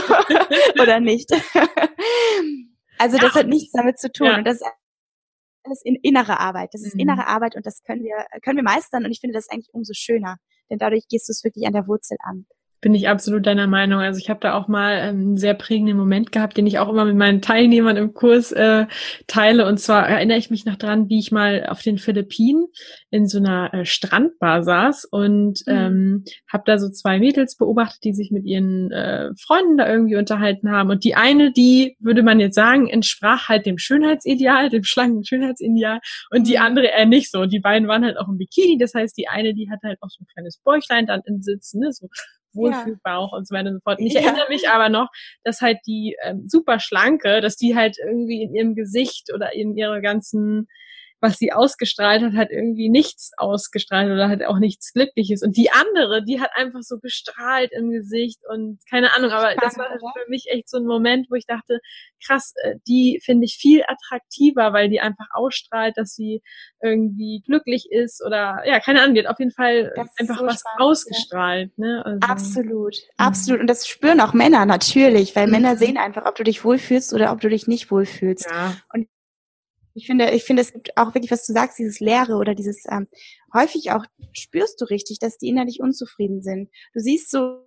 [0.80, 1.30] oder nicht.
[2.98, 3.40] Also das ja.
[3.40, 4.28] hat nichts damit zu tun.
[4.28, 4.36] Ja.
[4.38, 4.60] Und das
[5.64, 6.68] alles in innere Arbeit.
[6.72, 7.00] Das ist mhm.
[7.00, 9.92] innere Arbeit und das können wir, können wir meistern und ich finde das eigentlich umso
[9.92, 10.36] schöner,
[10.70, 12.46] denn dadurch gehst du es wirklich an der Wurzel an
[12.82, 14.00] bin ich absolut deiner Meinung.
[14.00, 16.88] Also ich habe da auch mal ähm, einen sehr prägenden Moment gehabt, den ich auch
[16.88, 18.86] immer mit meinen Teilnehmern im Kurs äh,
[19.28, 19.66] teile.
[19.66, 22.66] Und zwar erinnere ich mich noch dran, wie ich mal auf den Philippinen
[23.10, 25.72] in so einer äh, Strandbar saß und mhm.
[25.72, 30.16] ähm, habe da so zwei Mädels beobachtet, die sich mit ihren äh, Freunden da irgendwie
[30.16, 30.90] unterhalten haben.
[30.90, 36.00] Und die eine, die würde man jetzt sagen, entsprach halt dem Schönheitsideal, dem schlanken Schönheitsideal,
[36.30, 36.62] und die mhm.
[36.62, 37.42] andere eher nicht so.
[37.42, 38.76] Und die beiden waren halt auch im Bikini.
[38.76, 41.78] Das heißt, die eine, die hatte halt auch so ein kleines Bäuchlein dann im Sitzen,
[41.78, 42.08] ne, so
[42.54, 43.38] Wohlfühlbauch ja.
[43.38, 43.98] und so weiter und so fort.
[43.98, 44.22] Und ich ja.
[44.22, 45.08] erinnere mich aber noch,
[45.44, 49.76] dass halt die ähm, super schlanke, dass die halt irgendwie in ihrem Gesicht oder in
[49.76, 50.68] ihrer ganzen
[51.22, 55.42] was sie ausgestrahlt hat, hat irgendwie nichts ausgestrahlt oder hat auch nichts Glückliches.
[55.42, 59.78] Und die andere, die hat einfach so gestrahlt im Gesicht und keine Ahnung, aber das
[59.78, 61.78] war für mich echt so ein Moment, wo ich dachte,
[62.26, 66.42] krass, äh, die finde ich viel attraktiver, weil die einfach ausstrahlt, dass sie
[66.82, 70.60] irgendwie glücklich ist oder ja, keine Ahnung, die hat auf jeden Fall einfach so was
[70.60, 71.70] spannend, ausgestrahlt.
[71.76, 71.86] Ja.
[71.86, 72.02] Ne?
[72.04, 73.60] Also, absolut, absolut.
[73.60, 75.52] Und das spüren auch Männer natürlich, weil mhm.
[75.52, 78.50] Männer sehen einfach, ob du dich wohlfühlst oder ob du dich nicht wohlfühlst.
[78.50, 78.76] Ja.
[78.92, 79.06] Und
[79.94, 82.84] ich finde, ich finde, es gibt auch wirklich, was du sagst, dieses Leere oder dieses,
[82.90, 83.08] ähm,
[83.52, 86.70] häufig auch spürst du richtig, dass die innerlich unzufrieden sind.
[86.94, 87.66] Du siehst so,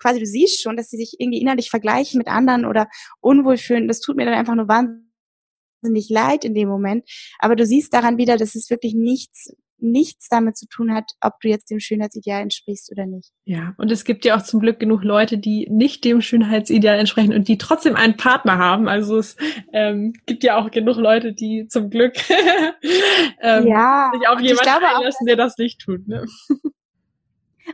[0.00, 2.88] quasi du siehst schon, dass sie sich irgendwie innerlich vergleichen mit anderen oder
[3.20, 3.88] unwohl fühlen.
[3.88, 7.08] Das tut mir dann einfach nur wahnsinnig leid in dem Moment.
[7.38, 11.40] Aber du siehst daran wieder, dass es wirklich nichts nichts damit zu tun hat, ob
[11.40, 13.32] du jetzt dem Schönheitsideal entsprichst oder nicht.
[13.44, 17.34] Ja, und es gibt ja auch zum Glück genug Leute, die nicht dem Schönheitsideal entsprechen
[17.34, 18.88] und die trotzdem einen Partner haben.
[18.88, 19.36] Also es
[19.72, 22.14] ähm, gibt ja auch genug Leute, die zum Glück
[23.40, 26.06] ähm, ja, sich auf jemanden einlassen, auch, der das nicht tut.
[26.08, 26.24] Ne?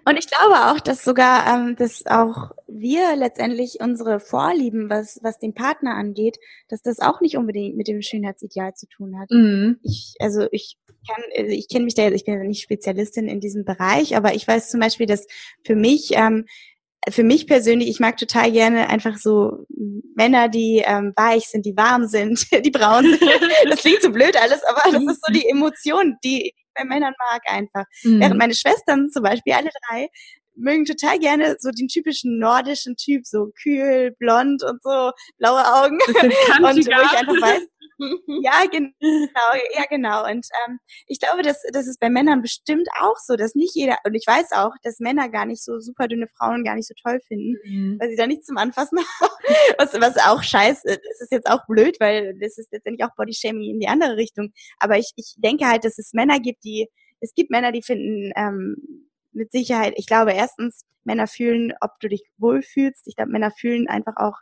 [0.04, 5.38] Und ich glaube auch, dass sogar, ähm, dass auch wir letztendlich unsere Vorlieben, was, was
[5.38, 6.38] den Partner angeht,
[6.68, 9.30] dass das auch nicht unbedingt mit dem Schönheitsideal zu tun hat.
[9.30, 9.78] Mhm.
[9.82, 13.40] Ich, also ich kann, also ich kenne mich da, ich bin ja nicht Spezialistin in
[13.40, 15.26] diesem Bereich, aber ich weiß zum Beispiel, dass
[15.64, 16.46] für mich, ähm,
[17.08, 19.66] für mich persönlich, ich mag total gerne einfach so
[20.14, 23.22] Männer, die ähm, weich sind, die warm sind, die braun sind.
[23.68, 27.42] Das klingt so blöd alles, aber das ist so die Emotion, die, bei Männern mag
[27.46, 27.84] einfach.
[28.02, 28.20] Mhm.
[28.20, 30.08] Während meine Schwestern zum Beispiel, alle drei,
[30.54, 35.98] mögen total gerne so den typischen nordischen Typ, so kühl, blond und so, blaue Augen.
[36.06, 36.16] und
[36.62, 37.62] wo ich einfach weiß,
[38.42, 38.92] ja, genau,
[39.74, 40.24] ja, genau.
[40.24, 43.96] Und ähm, ich glaube, dass das ist bei Männern bestimmt auch so, dass nicht jeder,
[44.04, 46.94] und ich weiß auch, dass Männer gar nicht so super dünne Frauen gar nicht so
[47.02, 47.98] toll finden, mhm.
[48.00, 49.54] weil sie da nichts zum Anfassen haben.
[49.78, 53.70] was, was auch scheiße, das ist jetzt auch blöd, weil das ist letztendlich auch Bodyshaming
[53.70, 54.52] in die andere Richtung.
[54.78, 56.88] Aber ich, ich denke halt, dass es Männer gibt, die,
[57.20, 62.08] es gibt Männer, die finden, ähm, mit Sicherheit, ich glaube erstens, Männer fühlen, ob du
[62.08, 63.06] dich wohlfühlst.
[63.06, 64.36] Ich glaube, Männer fühlen einfach auch,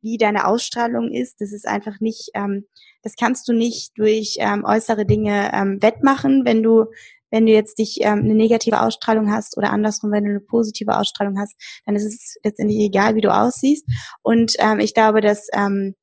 [0.00, 1.40] wie deine Ausstrahlung ist.
[1.40, 2.66] Das ist einfach nicht, ähm,
[3.02, 6.86] das kannst du nicht durch ähm, äußere Dinge ähm, wettmachen, wenn du
[7.30, 10.96] wenn du jetzt dich ähm, eine negative Ausstrahlung hast oder andersrum, wenn du eine positive
[10.96, 13.84] Ausstrahlung hast, dann ist es letztendlich egal, wie du aussiehst.
[14.22, 15.94] Und ähm, ich glaube, dass ähm,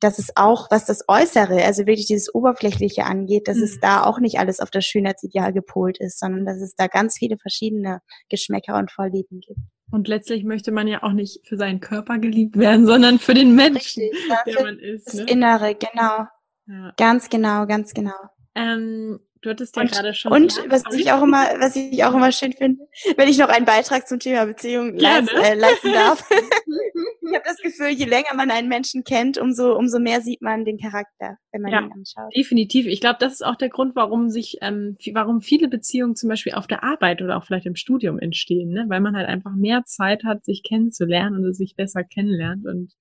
[0.00, 3.64] dass es auch, was das Äußere, also wirklich dieses Oberflächliche angeht, dass mhm.
[3.64, 7.18] es da auch nicht alles auf das Schönheitsideal gepolt ist, sondern dass es da ganz
[7.18, 9.60] viele verschiedene Geschmäcker und Vorlieben gibt.
[9.92, 13.54] Und letztlich möchte man ja auch nicht für seinen Körper geliebt werden, sondern für den
[13.54, 14.12] Menschen, Richtig,
[14.46, 15.06] der man ist.
[15.06, 15.24] Das ne?
[15.24, 16.26] Innere, genau.
[16.66, 16.92] Ja.
[16.96, 18.14] Ganz genau, ganz genau.
[18.54, 20.32] Ähm, du hattest ja gerade schon.
[20.32, 23.66] Und was ich auch immer, was ich auch immer schön finde, wenn ich noch einen
[23.66, 26.28] Beitrag zum Thema Beziehung leisten, äh, leisten darf.
[26.30, 30.64] ich habe das Gefühl, je länger man einen Menschen kennt, umso, umso mehr sieht man
[30.64, 32.34] den Charakter, wenn man ja, ihn anschaut.
[32.36, 32.86] Definitiv.
[32.86, 36.54] Ich glaube, das ist auch der Grund, warum sich, ähm, warum viele Beziehungen zum Beispiel
[36.54, 38.86] auf der Arbeit oder auch vielleicht im Studium entstehen, ne?
[38.88, 42.92] weil man halt einfach mehr Zeit hat, sich kennenzulernen und sich besser kennenlernt und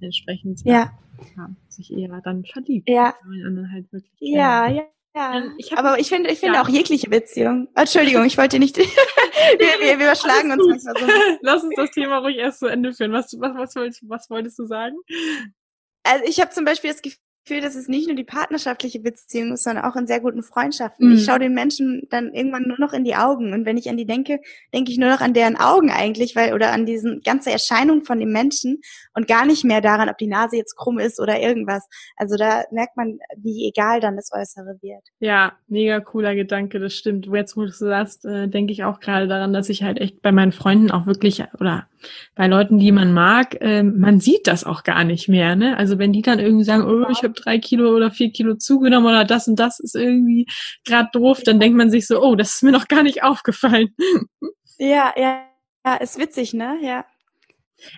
[0.00, 0.90] entsprechend ja.
[1.36, 2.88] ja sich eher dann verliebt.
[2.88, 3.14] Ja.
[3.72, 3.86] Halt
[4.18, 4.82] ja, ja.
[5.14, 6.62] Ja, ähm, ich aber ich finde, ich finde ja.
[6.62, 7.68] auch jegliche Beziehung.
[7.74, 8.76] Entschuldigung, ich wollte nicht.
[8.78, 8.86] wir,
[9.58, 11.06] wir, wir überschlagen uns manchmal so.
[11.40, 13.12] Lass uns das Thema ruhig erst zu Ende führen.
[13.12, 14.96] Was, was, was, wolltest, was wolltest du sagen?
[16.04, 17.18] Also ich habe zum Beispiel das Gefühl,
[17.50, 21.08] Gefühl, dass es nicht nur die partnerschaftliche Beziehung ist, sondern auch in sehr guten Freundschaften.
[21.08, 21.14] Mhm.
[21.16, 23.52] Ich schaue den Menschen dann irgendwann nur noch in die Augen.
[23.52, 24.38] Und wenn ich an die denke,
[24.72, 28.20] denke ich nur noch an deren Augen eigentlich, weil, oder an diesen ganze Erscheinung von
[28.20, 28.80] dem Menschen
[29.14, 31.88] und gar nicht mehr daran, ob die Nase jetzt krumm ist oder irgendwas.
[32.16, 35.02] Also da merkt man, wie egal dann das Äußere wird.
[35.18, 37.26] Ja, mega cooler Gedanke, das stimmt.
[37.26, 40.30] Jetzt, wo du sagst, äh, denke ich auch gerade daran, dass ich halt echt bei
[40.30, 41.88] meinen Freunden auch wirklich, oder
[42.34, 45.56] bei Leuten, die man mag, äh, man sieht das auch gar nicht mehr.
[45.56, 45.76] Ne?
[45.76, 49.08] Also wenn die dann irgendwie sagen, oh, ich habe drei Kilo oder vier Kilo zugenommen
[49.08, 50.46] oder das und das ist irgendwie
[50.84, 53.94] gerade doof, dann denkt man sich so, oh, das ist mir noch gar nicht aufgefallen.
[54.78, 55.44] Ja, ja,
[55.84, 56.78] ja, ist witzig, ne?
[56.80, 57.04] Ja.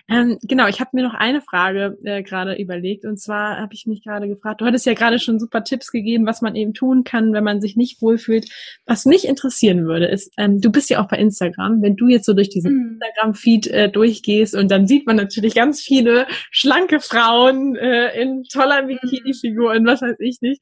[0.09, 3.85] Ähm, genau, ich habe mir noch eine Frage äh, gerade überlegt und zwar habe ich
[3.85, 7.03] mich gerade gefragt, du hattest ja gerade schon super Tipps gegeben, was man eben tun
[7.03, 8.49] kann, wenn man sich nicht wohlfühlt.
[8.85, 12.25] Was mich interessieren würde, ist, ähm, du bist ja auch bei Instagram, wenn du jetzt
[12.25, 12.99] so durch diesen mhm.
[13.01, 18.83] Instagram-Feed äh, durchgehst und dann sieht man natürlich ganz viele schlanke Frauen äh, in toller
[18.83, 18.87] mhm.
[18.87, 20.61] Bikini-Figur und was weiß ich nicht.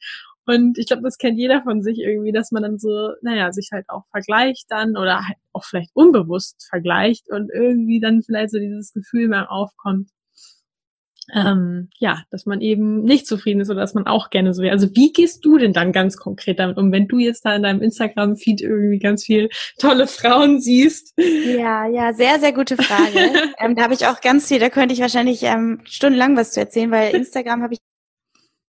[0.51, 3.69] Und ich glaube, das kennt jeder von sich irgendwie, dass man dann so, naja, sich
[3.71, 8.59] halt auch vergleicht dann oder halt auch vielleicht unbewusst vergleicht und irgendwie dann vielleicht so
[8.59, 10.09] dieses Gefühl mehr aufkommt,
[11.33, 14.73] ähm, ja, dass man eben nicht zufrieden ist oder dass man auch gerne so wäre.
[14.73, 17.63] Also wie gehst du denn dann ganz konkret damit um, wenn du jetzt da in
[17.63, 21.13] deinem Instagram-Feed irgendwie ganz viel tolle Frauen siehst?
[21.17, 23.31] Ja, ja, sehr, sehr gute Frage.
[23.59, 26.59] ähm, da habe ich auch ganz viel, da könnte ich wahrscheinlich ähm, stundenlang was zu
[26.59, 27.79] erzählen, weil Instagram habe ich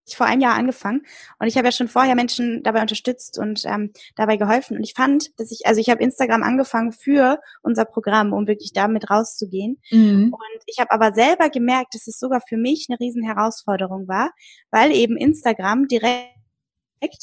[0.08, 1.02] vor einem Jahr angefangen.
[1.38, 4.76] Und ich habe ja schon vorher Menschen dabei unterstützt und ähm, dabei geholfen.
[4.76, 8.72] Und ich fand, dass ich, also ich habe Instagram angefangen für unser Programm, um wirklich
[8.72, 9.80] damit rauszugehen.
[9.90, 10.32] Mhm.
[10.32, 14.30] und ich habe aber selber gemerkt, dass es sogar für mich eine riesen Herausforderung war,
[14.70, 16.32] weil eben Instagram direkt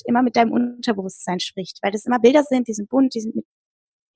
[0.06, 3.36] immer mit deinem Unterbewusstsein spricht, weil das immer Bilder sind, die sind bunt, die sind
[3.36, 3.46] mit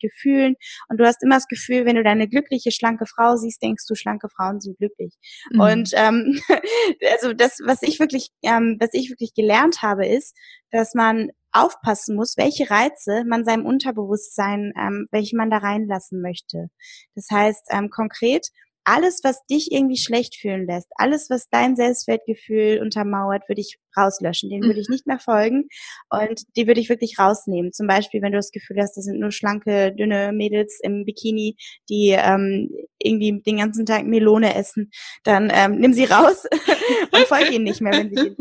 [0.03, 0.55] Gefühlen.
[0.89, 3.95] Und du hast immer das Gefühl, wenn du deine glückliche, schlanke Frau siehst, denkst du,
[3.95, 5.15] schlanke Frauen sind glücklich.
[5.51, 5.59] Mhm.
[5.59, 6.41] Und ähm,
[7.11, 10.35] also das, was ich wirklich, ähm, was ich wirklich gelernt habe, ist,
[10.71, 16.69] dass man aufpassen muss, welche Reize man seinem Unterbewusstsein, ähm, welche man da reinlassen möchte.
[17.15, 18.47] Das heißt ähm, konkret,
[18.83, 24.49] alles, was dich irgendwie schlecht fühlen lässt, alles, was dein Selbstwertgefühl untermauert, würde ich rauslöschen.
[24.49, 24.93] Den würde ich mhm.
[24.93, 25.67] nicht mehr folgen
[26.09, 27.71] und die würde ich wirklich rausnehmen.
[27.73, 31.55] Zum Beispiel, wenn du das Gefühl hast, das sind nur schlanke, dünne Mädels im Bikini,
[31.89, 34.91] die ähm, irgendwie den ganzen Tag Melone essen,
[35.23, 36.45] dann ähm, nimm sie raus
[37.11, 38.35] und folge ihnen nicht mehr, wenn sie.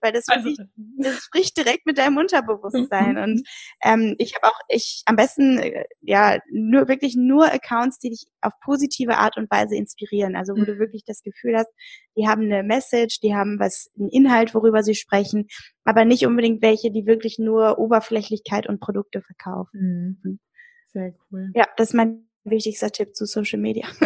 [0.00, 0.58] Weil das, also, ich,
[0.98, 3.14] das spricht direkt mit deinem Unterbewusstsein.
[3.14, 3.22] Mhm.
[3.22, 3.48] Und
[3.82, 8.26] ähm, ich habe auch, ich am besten, äh, ja, nur wirklich nur Accounts, die dich
[8.40, 10.36] auf positive Art und Weise inspirieren.
[10.36, 10.78] Also wo du mhm.
[10.78, 11.70] wirklich das Gefühl hast,
[12.18, 15.46] die haben eine Message, die haben was, einen Inhalt, worüber sie sprechen,
[15.84, 20.18] aber nicht unbedingt welche, die wirklich nur Oberflächlichkeit und Produkte verkaufen.
[20.22, 20.40] Mhm.
[20.88, 21.50] Sehr cool.
[21.54, 23.86] Ja, das ist mein wichtigster Tipp zu Social Media.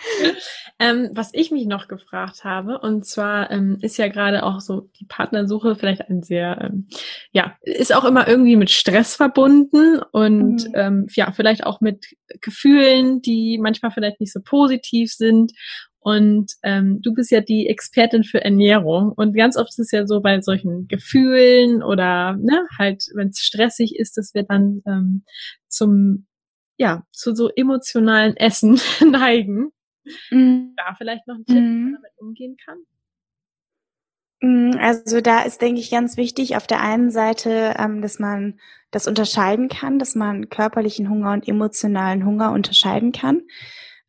[0.78, 4.90] ähm, was ich mich noch gefragt habe, und zwar ähm, ist ja gerade auch so
[4.98, 6.88] die Partnersuche vielleicht ein sehr, ähm,
[7.32, 10.74] ja, ist auch immer irgendwie mit Stress verbunden und mhm.
[10.74, 12.06] ähm, ja, vielleicht auch mit
[12.40, 15.52] Gefühlen, die manchmal vielleicht nicht so positiv sind.
[16.00, 19.12] Und ähm, du bist ja die Expertin für Ernährung.
[19.12, 23.40] Und ganz oft ist es ja so bei solchen Gefühlen oder ne, halt, wenn es
[23.40, 25.24] stressig ist, dass wir dann ähm,
[25.68, 26.26] zum,
[26.78, 29.72] ja, zu so emotionalen Essen neigen.
[30.30, 30.72] Mhm.
[30.76, 31.76] Da vielleicht noch ein Tipp, mhm.
[31.76, 32.78] wie man damit umgehen kann.
[34.40, 38.58] Mhm, also da ist, denke ich, ganz wichtig auf der einen Seite, ähm, dass man
[38.90, 43.42] das unterscheiden kann, dass man körperlichen Hunger und emotionalen Hunger unterscheiden kann.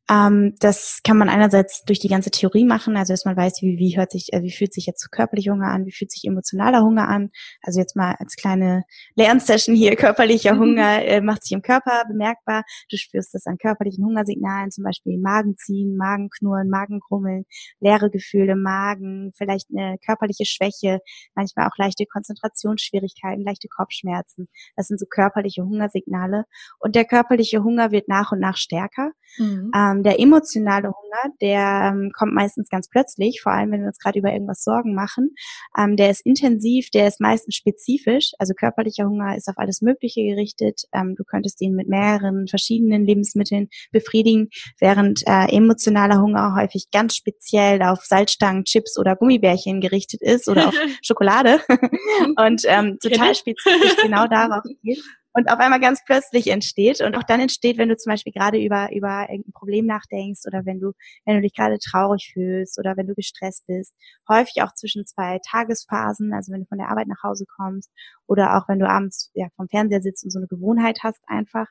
[0.09, 3.77] Ähm, das kann man einerseits durch die ganze Theorie machen, also dass man weiß, wie,
[3.77, 6.81] wie hört sich, äh, wie fühlt sich jetzt körperlicher Hunger an, wie fühlt sich emotionaler
[6.81, 7.29] Hunger an.
[7.61, 8.83] Also jetzt mal als kleine
[9.15, 10.59] Lernsession hier, körperlicher mhm.
[10.59, 12.63] Hunger äh, macht sich im Körper bemerkbar.
[12.89, 17.45] Du spürst das an körperlichen Hungersignalen, zum Beispiel Magenziehen, Magenknurren, Magenkrummeln,
[17.79, 20.99] leere Gefühle im Magen, vielleicht eine körperliche Schwäche,
[21.35, 24.47] manchmal auch leichte Konzentrationsschwierigkeiten, leichte Kopfschmerzen.
[24.75, 26.45] Das sind so körperliche Hungersignale.
[26.79, 29.11] Und der körperliche Hunger wird nach und nach stärker.
[29.37, 29.71] Mhm.
[29.75, 33.99] Ähm, der emotionale Hunger, der ähm, kommt meistens ganz plötzlich, vor allem wenn wir uns
[33.99, 35.35] gerade über irgendwas Sorgen machen.
[35.77, 38.31] Ähm, der ist intensiv, der ist meistens spezifisch.
[38.39, 40.83] Also körperlicher Hunger ist auf alles Mögliche gerichtet.
[40.93, 47.15] Ähm, du könntest ihn mit mehreren verschiedenen Lebensmitteln befriedigen, während äh, emotionaler Hunger häufig ganz
[47.15, 51.59] speziell auf Salzstangen, Chips oder Gummibärchen gerichtet ist oder auf Schokolade
[52.37, 55.01] und ähm, total spezifisch genau darauf geht
[55.33, 58.57] und auf einmal ganz plötzlich entsteht und auch dann entsteht, wenn du zum Beispiel gerade
[58.57, 60.91] über, über irgendein Problem nachdenkst oder wenn du,
[61.25, 63.93] wenn du dich gerade traurig fühlst oder wenn du gestresst bist,
[64.27, 67.89] häufig auch zwischen zwei Tagesphasen, also wenn du von der Arbeit nach Hause kommst
[68.27, 71.67] oder auch wenn du abends ja, vom Fernseher sitzt und so eine Gewohnheit hast einfach.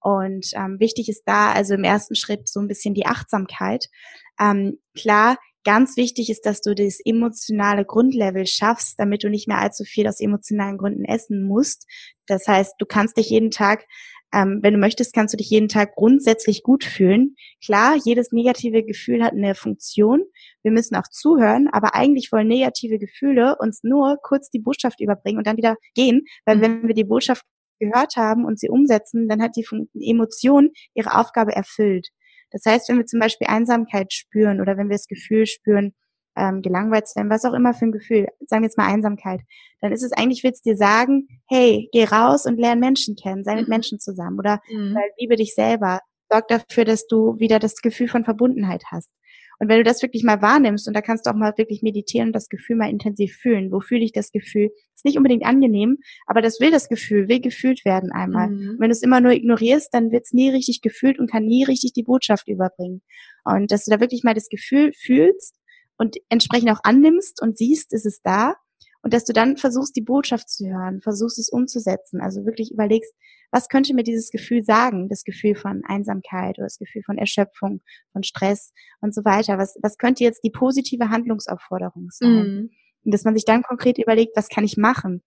[0.00, 3.86] Und ähm, wichtig ist da also im ersten Schritt so ein bisschen die Achtsamkeit.
[4.40, 9.58] Ähm, klar, Ganz wichtig ist, dass du das emotionale Grundlevel schaffst, damit du nicht mehr
[9.58, 11.86] allzu viel aus emotionalen Gründen essen musst.
[12.26, 13.86] Das heißt, du kannst dich jeden Tag,
[14.32, 17.36] ähm, wenn du möchtest, kannst du dich jeden Tag grundsätzlich gut fühlen.
[17.64, 20.24] Klar, jedes negative Gefühl hat eine Funktion.
[20.62, 25.38] Wir müssen auch zuhören, aber eigentlich wollen negative Gefühle uns nur kurz die Botschaft überbringen
[25.38, 26.62] und dann wieder gehen, weil mhm.
[26.62, 27.44] wenn wir die Botschaft
[27.78, 29.66] gehört haben und sie umsetzen, dann hat die
[30.00, 32.08] Emotion ihre Aufgabe erfüllt.
[32.52, 35.94] Das heißt, wenn wir zum Beispiel Einsamkeit spüren oder wenn wir das Gefühl spüren,
[36.36, 39.40] ähm, gelangweilt zu werden, was auch immer für ein Gefühl, sagen wir jetzt mal Einsamkeit,
[39.80, 43.54] dann ist es eigentlich, willst dir sagen, hey, geh raus und lern Menschen kennen, sei
[43.56, 43.72] mit mhm.
[43.72, 44.96] Menschen zusammen oder mhm.
[45.18, 46.00] liebe dich selber,
[46.30, 49.10] sorgt dafür, dass du wieder das Gefühl von Verbundenheit hast.
[49.62, 52.30] Und wenn du das wirklich mal wahrnimmst und da kannst du auch mal wirklich meditieren
[52.30, 53.70] und das Gefühl mal intensiv fühlen.
[53.70, 54.72] Wo fühle ich das Gefühl?
[54.92, 58.50] Ist nicht unbedingt angenehm, aber das will das Gefühl, will gefühlt werden einmal.
[58.50, 58.76] Mhm.
[58.80, 61.62] Wenn du es immer nur ignorierst, dann wird es nie richtig gefühlt und kann nie
[61.62, 63.02] richtig die Botschaft überbringen.
[63.44, 65.54] Und dass du da wirklich mal das Gefühl fühlst
[65.96, 68.56] und entsprechend auch annimmst und siehst, ist es da
[69.02, 72.20] und dass du dann versuchst, die Botschaft zu hören, versuchst es umzusetzen.
[72.20, 73.12] Also wirklich überlegst,
[73.50, 75.08] was könnte mir dieses Gefühl sagen?
[75.08, 77.82] Das Gefühl von Einsamkeit oder das Gefühl von Erschöpfung,
[78.12, 79.58] von Stress und so weiter.
[79.58, 82.30] Was, was könnte jetzt die positive Handlungsaufforderung sein?
[82.30, 82.70] Mhm.
[83.04, 85.22] Und dass man sich dann konkret überlegt, was kann ich machen?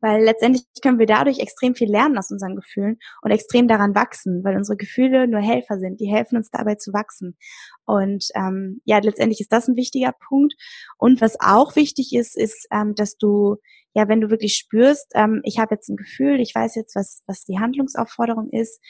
[0.00, 4.42] Weil letztendlich können wir dadurch extrem viel lernen aus unseren Gefühlen und extrem daran wachsen,
[4.44, 6.00] weil unsere Gefühle nur Helfer sind.
[6.00, 7.36] Die helfen uns dabei zu wachsen.
[7.84, 10.54] Und ähm, ja, letztendlich ist das ein wichtiger Punkt.
[10.98, 13.56] Und was auch wichtig ist, ist, ähm, dass du,
[13.94, 17.22] ja, wenn du wirklich spürst, ähm, ich habe jetzt ein Gefühl, ich weiß jetzt, was,
[17.26, 18.80] was die Handlungsaufforderung ist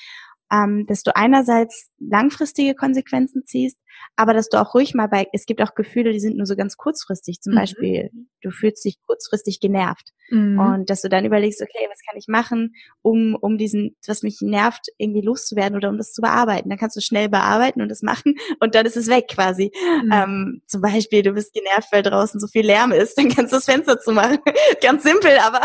[0.53, 3.79] ähm, dass du einerseits langfristige Konsequenzen ziehst,
[4.17, 6.57] aber dass du auch ruhig mal bei, es gibt auch Gefühle, die sind nur so
[6.57, 7.41] ganz kurzfristig.
[7.41, 7.59] Zum mhm.
[7.59, 10.13] Beispiel, du fühlst dich kurzfristig genervt.
[10.31, 10.59] Mhm.
[10.59, 14.39] Und dass du dann überlegst, okay, was kann ich machen, um, um diesen, was mich
[14.41, 16.69] nervt, irgendwie loszuwerden oder um das zu bearbeiten.
[16.69, 19.71] Dann kannst du schnell bearbeiten und das machen und dann ist es weg quasi.
[19.75, 20.13] Mhm.
[20.13, 23.57] Ähm, zum Beispiel, du bist genervt, weil draußen so viel Lärm ist, dann kannst du
[23.57, 24.39] das Fenster zumachen.
[24.83, 25.61] ganz simpel, aber,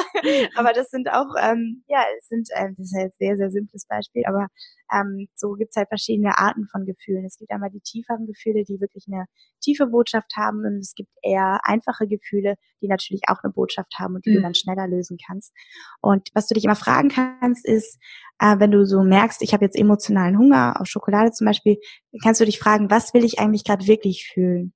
[0.55, 3.86] aber das sind auch, ähm, ja, es sind, äh, das ist halt sehr, sehr simples
[3.88, 4.47] Beispiel, aber
[4.91, 7.25] ähm, so gibt's halt verschiedene Arten von Gefühlen.
[7.25, 9.25] Es gibt einmal die tieferen Gefühle, die wirklich eine
[9.61, 14.15] tiefe Botschaft haben und es gibt eher einfache Gefühle, die natürlich auch eine Botschaft haben
[14.15, 14.35] und die mhm.
[14.35, 15.53] du dann schneller lösen kannst.
[16.01, 17.99] Und was du dich immer fragen kannst, ist,
[18.39, 21.77] äh, wenn du so merkst, ich habe jetzt emotionalen Hunger auf Schokolade zum Beispiel,
[22.23, 24.73] kannst du dich fragen, was will ich eigentlich gerade wirklich fühlen?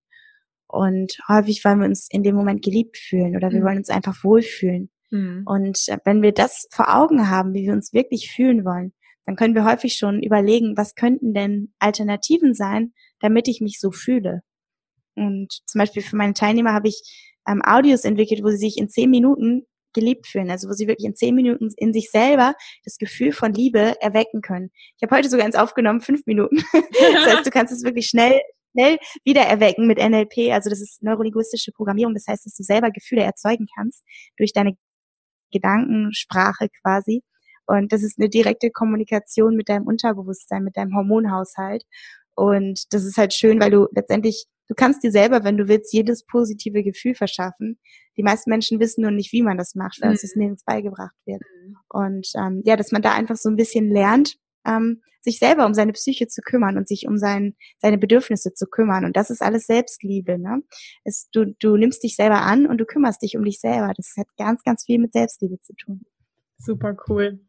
[0.68, 3.66] Und häufig wollen wir uns in dem Moment geliebt fühlen oder wir mhm.
[3.66, 4.90] wollen uns einfach wohlfühlen.
[5.12, 5.44] Mhm.
[5.46, 8.94] Und äh, wenn wir das vor Augen haben, wie wir uns wirklich fühlen wollen,
[9.26, 13.92] dann können wir häufig schon überlegen, was könnten denn Alternativen sein, damit ich mich so
[13.92, 14.42] fühle.
[15.16, 17.02] Und zum Beispiel für meine Teilnehmer habe ich
[17.48, 21.08] ähm, Audios entwickelt, wo sie sich in zehn Minuten geliebt fühlen, also wo sie wirklich
[21.08, 22.54] in zehn Minuten in sich selber
[22.84, 24.70] das Gefühl von Liebe erwecken können.
[24.98, 26.58] Ich habe heute sogar eins aufgenommen, fünf Minuten.
[26.74, 28.42] das heißt, du kannst es wirklich schnell
[28.76, 32.92] schnell wieder erwecken mit NLP, also das ist neurolinguistische Programmierung, das heißt, dass du selber
[32.92, 34.04] Gefühle erzeugen kannst
[34.38, 34.74] durch deine
[35.52, 37.24] Gedankensprache quasi.
[37.68, 41.84] Und das ist eine direkte Kommunikation mit deinem Unterbewusstsein, mit deinem Hormonhaushalt.
[42.36, 45.94] Und das ist halt schön, weil du letztendlich, du kannst dir selber, wenn du willst,
[45.94, 47.80] jedes positive Gefühl verschaffen.
[48.18, 50.16] Die meisten Menschen wissen nur nicht, wie man das macht, weil mhm.
[50.16, 51.42] es das nirgends beigebracht wird.
[51.42, 51.78] Mhm.
[51.90, 55.74] Und ähm, ja, dass man da einfach so ein bisschen lernt, ähm, sich selber um
[55.74, 59.06] seine Psyche zu kümmern und sich um sein, seine Bedürfnisse zu kümmern.
[59.06, 60.38] Und das ist alles Selbstliebe.
[60.38, 60.62] Ne?
[61.04, 63.92] Es, du, du nimmst dich selber an und du kümmerst dich um dich selber.
[63.98, 66.06] Das hat ganz, ganz viel mit Selbstliebe zu tun.
[66.58, 67.40] Super cool.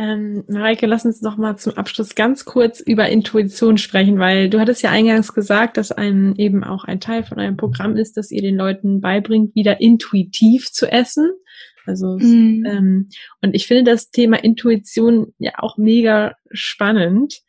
[0.00, 4.60] Ähm, Mareike, lass uns noch mal zum Abschluss ganz kurz über Intuition sprechen, weil du
[4.60, 8.30] hattest ja eingangs gesagt, dass ein eben auch ein Teil von einem Programm ist, dass
[8.30, 11.30] ihr den Leuten beibringt, wieder intuitiv zu essen.
[11.84, 12.64] Also mhm.
[12.64, 13.08] ähm,
[13.42, 17.40] und ich finde das Thema Intuition ja auch mega spannend,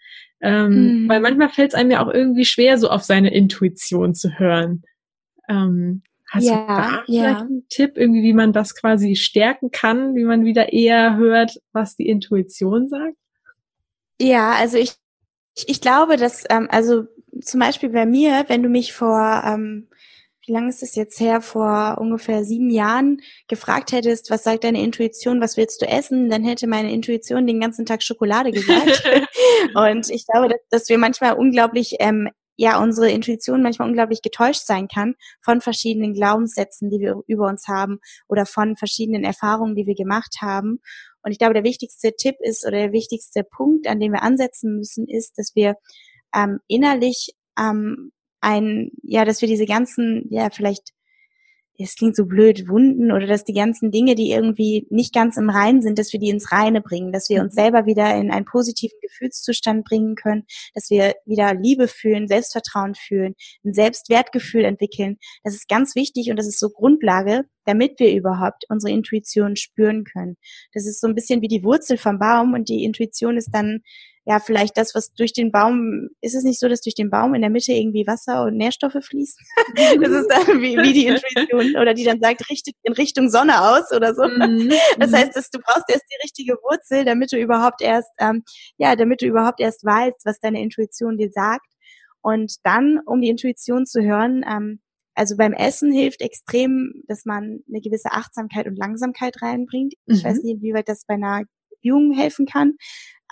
[0.42, 1.10] ähm, mhm.
[1.10, 4.82] weil manchmal fällt es einem ja auch irgendwie schwer, so auf seine Intuition zu hören.
[5.50, 7.38] Ähm, Hast ja, du da ja.
[7.40, 11.96] einen Tipp, irgendwie, wie man das quasi stärken kann, wie man wieder eher hört, was
[11.96, 13.16] die Intuition sagt?
[14.22, 14.94] Ja, also ich,
[15.66, 17.06] ich glaube, dass, ähm, also
[17.42, 19.88] zum Beispiel bei mir, wenn du mich vor, ähm,
[20.46, 24.84] wie lange ist es jetzt her, vor ungefähr sieben Jahren gefragt hättest, was sagt deine
[24.84, 29.04] Intuition, was willst du essen, dann hätte meine Intuition den ganzen Tag Schokolade gesagt.
[29.76, 32.30] Und ich glaube, dass, dass wir manchmal unglaublich ähm,
[32.60, 37.70] ja unsere Intuition manchmal unglaublich getäuscht sein kann von verschiedenen Glaubenssätzen, die wir über uns
[37.70, 40.82] haben oder von verschiedenen Erfahrungen, die wir gemacht haben.
[41.24, 44.76] Und ich glaube, der wichtigste Tipp ist oder der wichtigste Punkt, an dem wir ansetzen
[44.76, 45.76] müssen, ist, dass wir
[46.36, 50.92] ähm, innerlich ähm, ein, ja, dass wir diese ganzen, ja, vielleicht
[51.84, 55.50] es klingt so blöd, Wunden oder dass die ganzen Dinge, die irgendwie nicht ganz im
[55.50, 57.60] Reinen sind, dass wir die ins Reine bringen, dass wir uns mhm.
[57.62, 63.36] selber wieder in einen positiven Gefühlszustand bringen können, dass wir wieder Liebe fühlen, Selbstvertrauen fühlen,
[63.64, 65.18] ein Selbstwertgefühl entwickeln.
[65.44, 70.04] Das ist ganz wichtig und das ist so Grundlage, damit wir überhaupt unsere Intuition spüren
[70.04, 70.36] können.
[70.74, 73.82] Das ist so ein bisschen wie die Wurzel vom Baum und die Intuition ist dann
[74.30, 77.34] ja, vielleicht das, was durch den Baum, ist es nicht so, dass durch den Baum
[77.34, 79.44] in der Mitte irgendwie Wasser und Nährstoffe fließen?
[79.76, 83.60] das ist dann wie, wie die Intuition oder die dann sagt, richtet in Richtung Sonne
[83.60, 84.28] aus oder so.
[84.28, 84.72] Mhm.
[85.00, 88.44] Das heißt, dass du brauchst erst die richtige Wurzel, damit du überhaupt erst, ähm,
[88.78, 91.66] ja, damit du überhaupt erst weißt, was deine Intuition dir sagt.
[92.22, 94.80] Und dann, um die Intuition zu hören, ähm,
[95.16, 99.96] also beim Essen hilft extrem, dass man eine gewisse Achtsamkeit und Langsamkeit reinbringt.
[100.06, 100.28] Ich mhm.
[100.28, 101.46] weiß nicht, inwieweit das bei einer
[101.82, 102.74] Jungen helfen kann.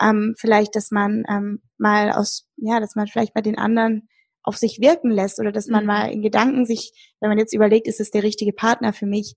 [0.01, 4.07] ähm, vielleicht, dass man ähm, mal aus, ja, dass man vielleicht bei den anderen
[4.43, 5.87] auf sich wirken lässt oder dass man mhm.
[5.87, 9.35] mal in Gedanken sich, wenn man jetzt überlegt, ist es der richtige Partner für mich,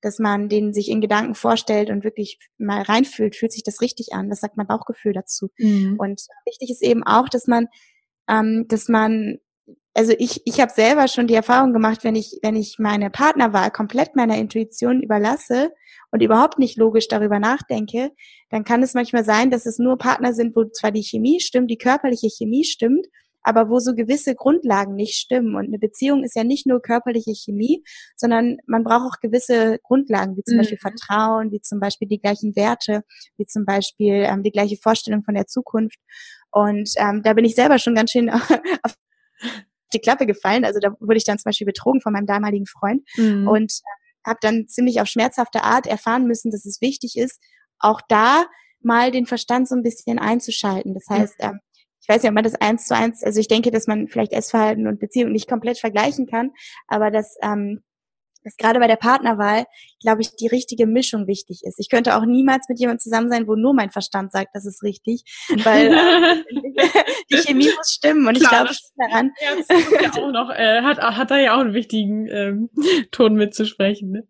[0.00, 4.12] dass man den sich in Gedanken vorstellt und wirklich mal reinfühlt, fühlt sich das richtig
[4.12, 4.28] an.
[4.28, 5.48] Das sagt mein Bauchgefühl dazu.
[5.58, 5.96] Mhm.
[5.98, 7.66] Und wichtig ist eben auch, dass man,
[8.28, 9.38] ähm, dass man
[9.96, 13.70] also ich, ich habe selber schon die Erfahrung gemacht, wenn ich, wenn ich meine Partnerwahl
[13.70, 15.70] komplett meiner Intuition überlasse
[16.14, 18.12] und überhaupt nicht logisch darüber nachdenke,
[18.48, 21.72] dann kann es manchmal sein, dass es nur Partner sind, wo zwar die Chemie stimmt,
[21.72, 23.04] die körperliche Chemie stimmt,
[23.42, 25.56] aber wo so gewisse Grundlagen nicht stimmen.
[25.56, 27.82] Und eine Beziehung ist ja nicht nur körperliche Chemie,
[28.14, 30.58] sondern man braucht auch gewisse Grundlagen, wie zum mhm.
[30.60, 33.02] Beispiel Vertrauen, wie zum Beispiel die gleichen Werte,
[33.36, 35.98] wie zum Beispiel ähm, die gleiche Vorstellung von der Zukunft.
[36.52, 38.30] Und ähm, da bin ich selber schon ganz schön
[38.84, 38.94] auf
[39.92, 40.64] die Klappe gefallen.
[40.64, 43.48] Also da wurde ich dann zum Beispiel betrogen von meinem damaligen Freund mhm.
[43.48, 43.72] und
[44.24, 47.40] habe dann ziemlich auf schmerzhafte Art erfahren müssen, dass es wichtig ist,
[47.78, 48.44] auch da
[48.80, 50.94] mal den Verstand so ein bisschen einzuschalten.
[50.94, 51.60] Das heißt, ähm,
[52.00, 54.32] ich weiß nicht, ob man das eins zu eins, also ich denke, dass man vielleicht
[54.32, 56.50] Essverhalten und Beziehung nicht komplett vergleichen kann,
[56.86, 57.82] aber dass ähm,
[58.44, 59.64] dass gerade bei der Partnerwahl,
[60.00, 61.78] glaube ich, die richtige Mischung wichtig ist.
[61.78, 64.82] Ich könnte auch niemals mit jemandem zusammen sein, wo nur mein Verstand sagt, das ist
[64.82, 65.24] richtig,
[65.64, 66.44] weil äh,
[67.30, 69.32] die Chemie muss stimmen und Klar, ich glaube daran.
[70.02, 72.70] Ja auch noch, äh, hat, hat da ja auch einen wichtigen ähm,
[73.10, 74.10] Ton mitzusprechen.
[74.10, 74.28] Ne?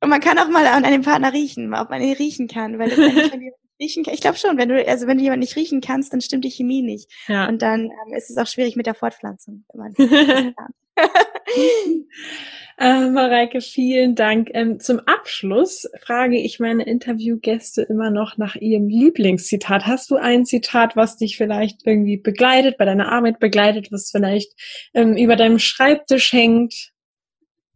[0.00, 2.88] Und man kann auch mal an einem Partner riechen, ob man ihn riechen kann, weil
[2.88, 4.14] letztendlich, riechen kann.
[4.14, 6.50] Ich glaube schon, wenn du, also wenn du jemanden nicht riechen kannst, dann stimmt die
[6.50, 7.10] Chemie nicht.
[7.26, 7.48] Ja.
[7.48, 9.64] Und dann ähm, ist es auch schwierig mit der Fortpflanzung.
[9.72, 9.94] Wenn man
[12.78, 14.50] äh, Mareike, vielen Dank.
[14.52, 19.86] Ähm, zum Abschluss frage ich meine Interviewgäste immer noch nach ihrem Lieblingszitat.
[19.86, 24.52] Hast du ein Zitat, was dich vielleicht irgendwie begleitet, bei deiner Arbeit begleitet, was vielleicht
[24.94, 26.92] ähm, über deinem Schreibtisch hängt?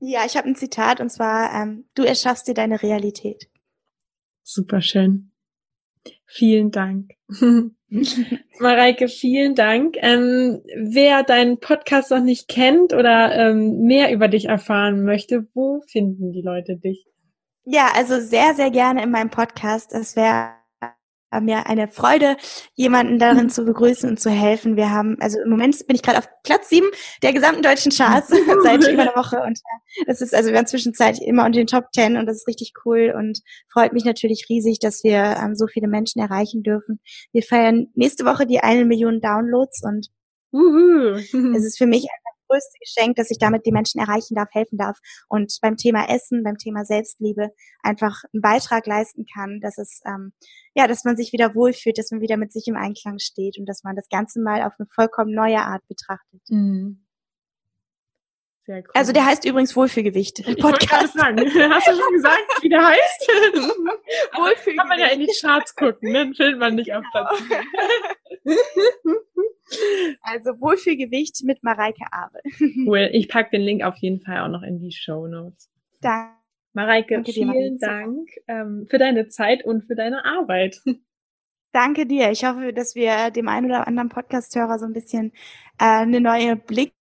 [0.01, 3.49] Ja, ich habe ein Zitat und zwar, ähm, du erschaffst dir deine Realität.
[4.43, 5.32] Superschön.
[6.27, 7.11] Vielen Dank.
[8.59, 9.97] Mareike, vielen Dank.
[9.99, 15.83] Ähm, wer deinen Podcast noch nicht kennt oder ähm, mehr über dich erfahren möchte, wo
[15.91, 17.07] finden die Leute dich?
[17.65, 19.93] Ja, also sehr, sehr gerne in meinem Podcast.
[19.93, 20.62] Es wäre
[21.41, 22.37] mir eine Freude,
[22.74, 24.76] jemanden darin zu begrüßen und zu helfen.
[24.76, 26.89] Wir haben, also im Moment bin ich gerade auf Platz sieben
[27.22, 28.28] der gesamten deutschen Charts
[28.62, 31.66] seit über einer Woche und äh, das ist also wir waren zwischenzeitlich immer unter den
[31.66, 33.41] Top Ten und das ist richtig cool und
[33.72, 37.01] freut mich natürlich riesig, dass wir ähm, so viele Menschen erreichen dürfen.
[37.33, 40.09] Wir feiern nächste Woche die eine Million Downloads und
[40.53, 41.14] Uhu.
[41.57, 42.07] es ist für mich
[42.53, 44.99] größte Geschenk, dass ich damit die Menschen erreichen darf, helfen darf
[45.29, 47.51] und beim Thema Essen, beim Thema Selbstliebe
[47.83, 50.33] einfach einen Beitrag leisten kann, dass es ähm,
[50.75, 53.67] ja, dass man sich wieder wohlfühlt, dass man wieder mit sich im Einklang steht und
[53.67, 56.41] dass man das Ganze mal auf eine vollkommen neue Art betrachtet.
[56.49, 57.05] Mhm.
[58.65, 58.91] Sehr cool.
[58.95, 60.39] Also der heißt übrigens Wohlfühlgewicht.
[60.39, 61.15] Ich Podcast.
[61.15, 61.41] Sagen.
[61.71, 63.29] Hast du schon gesagt, wie der heißt?
[64.37, 64.77] Wohlfühlgewicht.
[64.79, 66.27] Kann man ja in die Charts gucken, ne?
[66.27, 67.43] dann findet man nicht auf Platz.
[70.23, 72.41] Also Wohlfühlgewicht mit Mareike Abe.
[72.87, 73.11] Cool.
[73.12, 75.70] Ich packe den Link auf jeden Fall auch noch in die Show Notes.
[76.01, 76.43] Danke.
[76.75, 80.81] Mareike, Danke vielen dir, Dank ähm, für deine Zeit und für deine Arbeit.
[81.73, 82.31] Danke dir.
[82.31, 85.33] Ich hoffe, dass wir dem einen oder anderen Podcast-Hörer so ein bisschen
[85.79, 86.93] äh, eine neue Blick,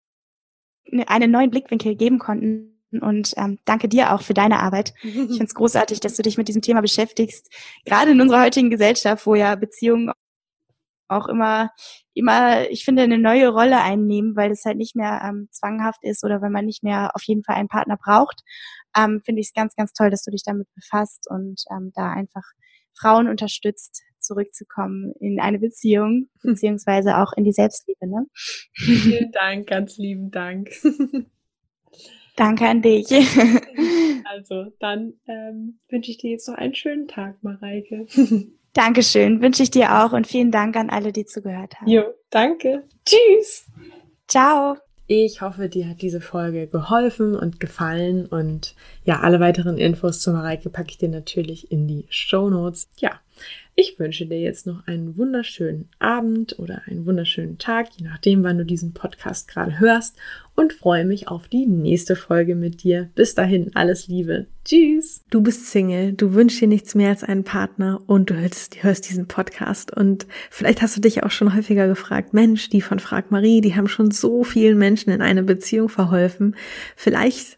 [0.90, 2.68] ne, einen neuen Blickwinkel geben konnten.
[3.00, 4.94] Und ähm, danke dir auch für deine Arbeit.
[5.02, 7.50] Ich finde es großartig, dass du dich mit diesem Thema beschäftigst.
[7.86, 10.12] Gerade in unserer heutigen Gesellschaft, wo ja Beziehungen
[11.12, 11.72] auch immer,
[12.14, 16.24] immer, ich finde, eine neue Rolle einnehmen, weil es halt nicht mehr ähm, zwanghaft ist
[16.24, 18.42] oder wenn man nicht mehr auf jeden Fall einen Partner braucht,
[18.98, 22.12] ähm, finde ich es ganz, ganz toll, dass du dich damit befasst und ähm, da
[22.12, 22.44] einfach
[22.94, 28.08] Frauen unterstützt, zurückzukommen in eine Beziehung, beziehungsweise auch in die Selbstliebe.
[28.08, 28.26] Ne?
[28.74, 30.70] Vielen Dank, ganz lieben Dank.
[32.36, 33.12] Danke an dich.
[34.24, 38.08] Also, dann ähm, wünsche ich dir jetzt noch einen schönen Tag, Mareike.
[38.74, 41.90] Dankeschön, wünsche ich dir auch und vielen Dank an alle, die zugehört haben.
[41.90, 42.84] Jo, danke.
[43.06, 43.66] Tschüss.
[44.28, 44.78] Ciao.
[45.08, 50.32] Ich hoffe, dir hat diese Folge geholfen und gefallen und ja, alle weiteren Infos zu
[50.32, 52.88] Mareike packe ich dir natürlich in die Show Notes.
[52.98, 53.20] Ja,
[53.76, 58.58] ich wünsche dir jetzt noch einen wunderschönen Abend oder einen wunderschönen Tag, je nachdem, wann
[58.58, 60.18] du diesen Podcast gerade hörst
[60.56, 63.10] und freue mich auf die nächste Folge mit dir.
[63.16, 64.48] Bis dahin, alles Liebe.
[64.66, 65.24] Tschüss.
[65.30, 69.10] Du bist Single, du wünschst dir nichts mehr als einen Partner und du hörst, hörst
[69.10, 73.32] diesen Podcast und vielleicht hast du dich auch schon häufiger gefragt, Mensch, die von Frag
[73.32, 76.56] Marie, die haben schon so vielen Menschen in eine Beziehung verholfen.
[76.96, 77.58] Vielleicht